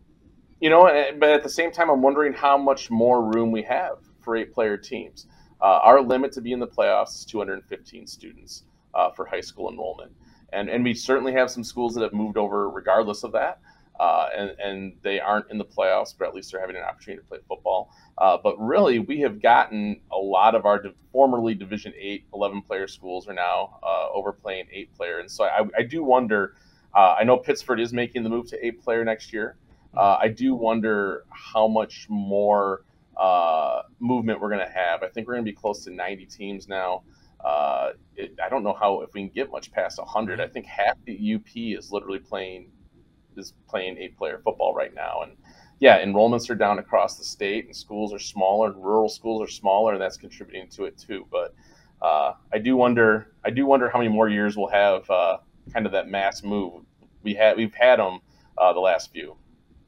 you 0.60 0.70
know, 0.70 0.86
eh, 0.86 1.12
but 1.20 1.30
at 1.30 1.44
the 1.44 1.50
same 1.50 1.72
time, 1.72 1.90
I'm 1.90 2.02
wondering 2.02 2.34
how 2.34 2.58
much 2.58 2.92
more 2.92 3.24
room 3.24 3.52
we 3.52 3.64
have 3.64 3.98
for 4.22 4.36
eight 4.36 4.54
player 4.54 4.78
teams. 4.78 5.26
Uh, 5.62 5.80
our 5.84 6.02
limit 6.02 6.32
to 6.34 6.42
be 6.42 6.52
in 6.52 6.60
the 6.60 6.68
playoffs 6.68 7.16
is 7.16 7.26
215 7.26 8.08
students 8.08 8.64
uh, 8.94 9.10
for 9.12 9.26
high 9.26 9.42
school 9.42 9.70
enrollment. 9.72 10.12
And, 10.54 10.70
and 10.70 10.84
we 10.84 10.94
certainly 10.94 11.34
have 11.34 11.52
some 11.52 11.64
schools 11.64 11.94
that 11.96 12.02
have 12.02 12.14
moved 12.14 12.38
over 12.38 12.70
regardless 12.70 13.24
of 13.24 13.32
that. 13.34 13.60
Uh, 14.00 14.30
and, 14.36 14.52
and 14.60 14.94
they 15.02 15.20
aren't 15.20 15.50
in 15.52 15.58
the 15.58 15.66
playoffs, 15.66 16.16
but 16.18 16.28
at 16.28 16.34
least 16.34 16.52
they're 16.52 16.62
having 16.62 16.78
an 16.78 16.84
opportunity 16.84 17.22
to 17.22 17.28
play 17.28 17.40
football. 17.48 17.94
Uh, 18.18 18.38
but 18.42 18.58
really, 18.58 19.00
we 19.00 19.20
have 19.20 19.42
gotten 19.42 20.00
a 20.12 20.18
lot 20.18 20.56
of 20.56 20.66
our 20.66 20.82
div- 20.82 20.96
formerly 21.12 21.54
Division 21.54 21.94
8, 21.98 22.26
11 22.34 22.62
player 22.62 22.88
schools 22.88 23.28
are 23.28 23.34
now 23.34 23.78
uh, 23.84 24.08
overplaying 24.14 24.68
eight 24.72 24.94
player. 24.96 25.20
And 25.20 25.30
so 25.30 25.44
I, 25.44 25.66
I 25.78 25.84
do 25.84 26.04
wonder. 26.04 26.56
Uh, 26.96 27.16
I 27.20 27.24
know 27.24 27.38
Pittsburgh 27.38 27.82
is 27.82 27.92
making 27.94 28.24
the 28.24 28.30
move 28.30 28.48
to 28.50 28.66
eight 28.66 28.82
player 28.82 29.04
next 29.04 29.34
year. 29.34 29.58
Uh, 29.96 30.18
I 30.22 30.30
do 30.30 30.56
wonder 30.56 31.26
how 31.30 31.68
much 31.68 32.08
more 32.10 32.84
uh, 33.18 33.82
movement 34.00 34.40
we're 34.40 34.50
going 34.50 34.66
to 34.66 34.74
have. 34.74 35.04
I 35.04 35.10
think 35.10 35.28
we're 35.28 35.34
going 35.34 35.46
to 35.46 35.52
be 35.52 35.56
close 35.56 35.84
to 35.84 35.92
90 35.92 36.26
teams 36.26 36.68
now. 36.68 37.04
Uh, 37.44 37.92
it, 38.16 38.38
I 38.44 38.50
don't 38.50 38.64
know 38.64 38.74
how 38.74 39.02
if 39.02 39.14
we 39.14 39.22
can 39.22 39.30
get 39.30 39.52
much 39.52 39.72
past 39.72 39.98
100. 39.98 40.40
I 40.40 40.48
think 40.48 40.66
half 40.66 40.98
the 41.06 41.36
UP 41.36 41.56
is 41.56 41.92
literally 41.92 42.20
playing 42.20 42.72
is 43.38 43.54
playing 43.68 43.98
eight 43.98 44.18
player 44.18 44.40
football 44.44 44.74
right 44.74 44.94
now, 44.94 45.22
and 45.22 45.34
yeah, 45.80 46.04
enrollments 46.04 46.50
are 46.50 46.56
down 46.56 46.80
across 46.80 47.18
the 47.18 47.24
state, 47.24 47.66
and 47.66 47.76
schools 47.76 48.14
are 48.14 48.20
smaller, 48.20 48.72
and 48.72 48.84
rural 48.84 49.10
schools 49.10 49.42
are 49.42 49.52
smaller, 49.52 49.94
and 49.94 50.02
that's 50.02 50.18
contributing 50.18 50.68
to 50.70 50.86
it 50.86 50.98
too. 50.98 51.26
But 51.32 51.56
uh, 52.02 52.34
I 52.54 52.58
do 52.60 52.76
wonder, 52.76 53.34
I 53.46 53.50
do 53.50 53.66
wonder 53.66 53.90
how 53.90 54.00
many 54.00 54.10
more 54.10 54.28
years 54.28 54.58
we'll 54.58 54.68
have 54.68 55.10
uh, 55.10 55.38
kind 55.74 55.86
of 55.86 55.92
that 55.94 56.10
mass 56.10 56.44
move. 56.44 56.84
We 57.24 57.34
had 57.34 57.58
we've 57.58 57.74
had 57.74 58.00
them 58.00 58.20
uh, 58.58 58.74
the 58.74 58.80
last 58.80 59.12
few. 59.12 59.38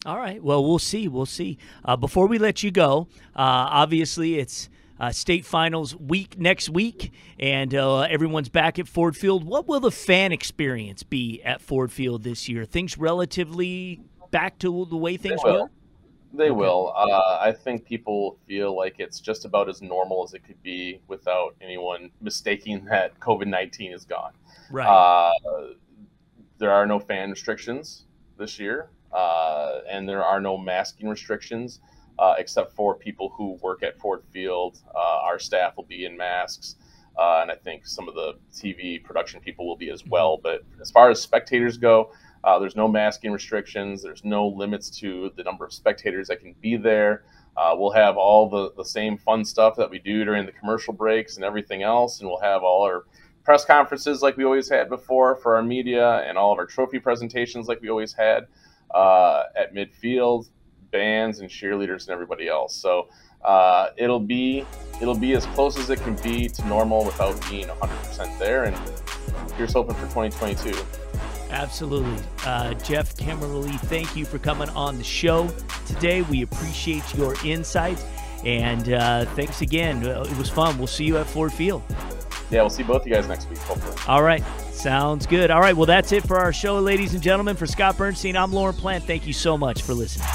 All 0.06 0.18
right. 0.18 0.42
Well, 0.44 0.64
we'll 0.64 0.80
see. 0.80 1.08
We'll 1.08 1.28
see. 1.28 1.60
Uh, 1.86 1.96
before 1.96 2.26
we 2.26 2.40
let 2.40 2.64
you 2.64 2.72
go, 2.72 3.08
uh, 3.36 3.70
obviously 3.70 4.40
it's 4.40 4.68
uh, 5.02 5.12
state 5.12 5.46
finals 5.46 5.96
week 5.96 6.38
next 6.38 6.70
week, 6.70 7.12
and 7.40 7.74
uh, 7.74 8.02
everyone's 8.02 8.50
back 8.50 8.78
at 8.78 8.88
Ford 8.88 9.18
Field. 9.18 9.44
What 9.44 9.68
will 9.68 9.80
the 9.80 9.90
fan 9.92 10.32
experience 10.32 11.02
be 11.02 11.42
at 11.44 11.60
Ford 11.60 11.92
Field 11.92 12.22
this 12.24 12.48
year? 12.48 12.66
Things 12.66 13.00
relatively 13.00 14.00
back 14.30 14.60
to 14.60 14.86
the 14.86 14.96
way 14.96 15.18
things 15.18 15.42
will. 15.44 15.64
were. 15.64 15.72
They 16.34 16.46
Okay. 16.46 16.52
will. 16.52 16.94
Uh, 16.96 17.40
I 17.42 17.52
think 17.52 17.84
people 17.84 18.38
feel 18.48 18.78
like 18.78 19.00
it's 19.00 19.20
just 19.20 19.44
about 19.44 19.68
as 19.68 19.82
normal 19.82 20.24
as 20.24 20.36
it 20.36 20.44
could 20.46 20.62
be 20.62 21.02
without 21.08 21.56
anyone 21.60 22.12
mistaking 22.22 22.86
that 22.86 23.20
COVID 23.20 23.48
nineteen 23.48 23.92
is 23.92 24.06
gone. 24.06 24.34
Right. 24.70 24.88
Uh, 24.88 25.34
there 26.60 26.72
are 26.72 26.86
no 26.86 27.00
fan 27.00 27.32
restrictions 27.32 28.06
this 28.38 28.60
year, 28.60 28.90
uh, 29.12 29.80
and 29.90 30.08
there 30.08 30.24
are 30.24 30.40
no 30.40 30.58
masking 30.58 31.10
restrictions, 31.10 31.80
uh, 32.22 32.36
except 32.38 32.74
for 32.76 32.96
people 32.96 33.34
who 33.36 33.58
work 33.64 33.84
at 33.84 33.98
Ford 34.00 34.24
Field. 34.32 34.78
Uh, 34.96 35.20
our 35.24 35.40
staff 35.40 35.76
will 35.76 35.86
be 35.86 36.06
in 36.06 36.16
masks. 36.16 36.76
uh, 37.18 37.40
and 37.42 37.52
I 37.52 37.56
think 37.56 37.86
some 37.86 38.08
of 38.08 38.16
the 38.16 38.36
TV 38.54 39.04
production 39.04 39.42
people 39.42 39.68
will 39.68 39.76
be 39.76 39.90
as 39.90 40.06
well. 40.06 40.38
But 40.42 40.64
as 40.80 40.92
far 40.92 41.10
as 41.10 41.22
spectators 41.22 41.78
go, 41.78 42.12
uh, 42.44 42.58
there's 42.60 42.76
no 42.76 42.88
masking 42.88 43.32
restrictions. 43.32 44.02
There's 44.02 44.24
no 44.24 44.48
limits 44.48 44.90
to 45.02 45.32
the 45.36 45.44
number 45.44 45.66
of 45.66 45.74
spectators 45.74 46.28
that 46.30 46.40
can 46.40 46.56
be 46.62 46.78
there. 46.78 47.24
Uh, 47.58 47.76
we'll 47.78 47.92
have 47.92 48.16
all 48.18 48.50
the, 48.50 48.72
the 48.78 48.86
same 48.86 49.18
fun 49.18 49.44
stuff 49.44 49.76
that 49.76 49.90
we 49.90 50.00
do 50.00 50.24
during 50.24 50.46
the 50.46 50.52
commercial 50.54 50.94
breaks 50.94 51.36
and 51.36 51.44
everything 51.46 51.84
else, 51.84 52.20
and 52.22 52.30
we'll 52.30 52.40
have 52.40 52.64
all 52.64 52.84
our 52.84 53.04
press 53.44 53.66
conferences 53.66 54.22
like 54.22 54.38
we 54.38 54.46
always 54.46 54.70
had 54.70 54.90
before 54.90 55.36
for 55.36 55.56
our 55.56 55.64
media, 55.64 56.20
and 56.28 56.38
all 56.38 56.54
of 56.54 56.60
our 56.60 56.66
trophy 56.66 57.00
presentations 57.00 57.68
like 57.68 57.82
we 57.82 57.90
always 57.90 58.14
had 58.14 58.48
uh, 58.96 59.44
at 59.56 59.74
midfield, 59.76 60.50
bands 60.92 61.40
and 61.40 61.50
cheerleaders 61.50 62.04
and 62.04 62.10
everybody 62.10 62.48
else. 62.48 62.76
So 62.76 63.08
uh, 63.44 63.90
it'll 63.98 64.20
be 64.20 64.66
it'll 65.02 65.18
be 65.18 65.34
as 65.34 65.46
close 65.48 65.78
as 65.78 65.90
it 65.90 66.00
can 66.02 66.16
be 66.18 66.48
to 66.48 66.68
normal 66.68 67.06
without 67.06 67.40
being 67.50 67.68
100% 67.68 68.38
there. 68.40 68.66
And 68.66 68.78
here's 69.56 69.74
hoping 69.74 69.96
for 69.96 70.02
2022. 70.02 70.78
Absolutely. 71.50 72.24
Uh, 72.46 72.74
Geoff 72.76 73.16
Kimmerly, 73.16 73.78
thank 73.82 74.16
you 74.16 74.26
for 74.26 74.40
coming 74.40 74.70
on 74.70 74.98
the 74.98 75.04
show 75.04 75.50
today. 75.86 76.22
We 76.22 76.44
appreciate 76.44 77.14
your 77.14 77.36
insights. 77.44 78.06
And 78.46 78.94
uh, 78.94 79.26
thanks 79.26 79.62
again. 79.62 80.04
It 80.04 80.38
was 80.38 80.50
fun. 80.50 80.78
We'll 80.78 80.88
see 80.88 81.06
you 81.06 81.18
at 81.18 81.28
Ford 81.28 81.54
Field. 81.54 81.84
Yeah, 82.50 82.62
we'll 82.62 82.70
see 82.70 82.84
both 82.84 83.06
you 83.06 83.14
guys 83.14 83.28
next 83.28 83.50
week, 83.50 83.60
hopefully. 83.60 83.96
All 84.08 84.24
right. 84.24 84.44
Sounds 84.72 85.26
good. 85.26 85.52
All 85.52 85.62
right. 85.62 85.76
Well, 85.76 85.86
that's 85.86 86.12
it 86.12 86.28
for 86.28 86.38
our 86.38 86.52
show, 86.52 86.80
ladies 86.80 87.14
and 87.14 87.22
gentlemen. 87.22 87.56
For 87.56 87.68
Scott 87.68 87.98
Bernstein, 87.98 88.36
I'm 88.36 88.52
Lauren 88.52 88.76
Plant. 88.76 89.04
Thank 89.06 89.28
you 89.28 89.34
so 89.34 89.58
much 89.58 89.84
for 89.84 89.94
listening. 89.94 90.28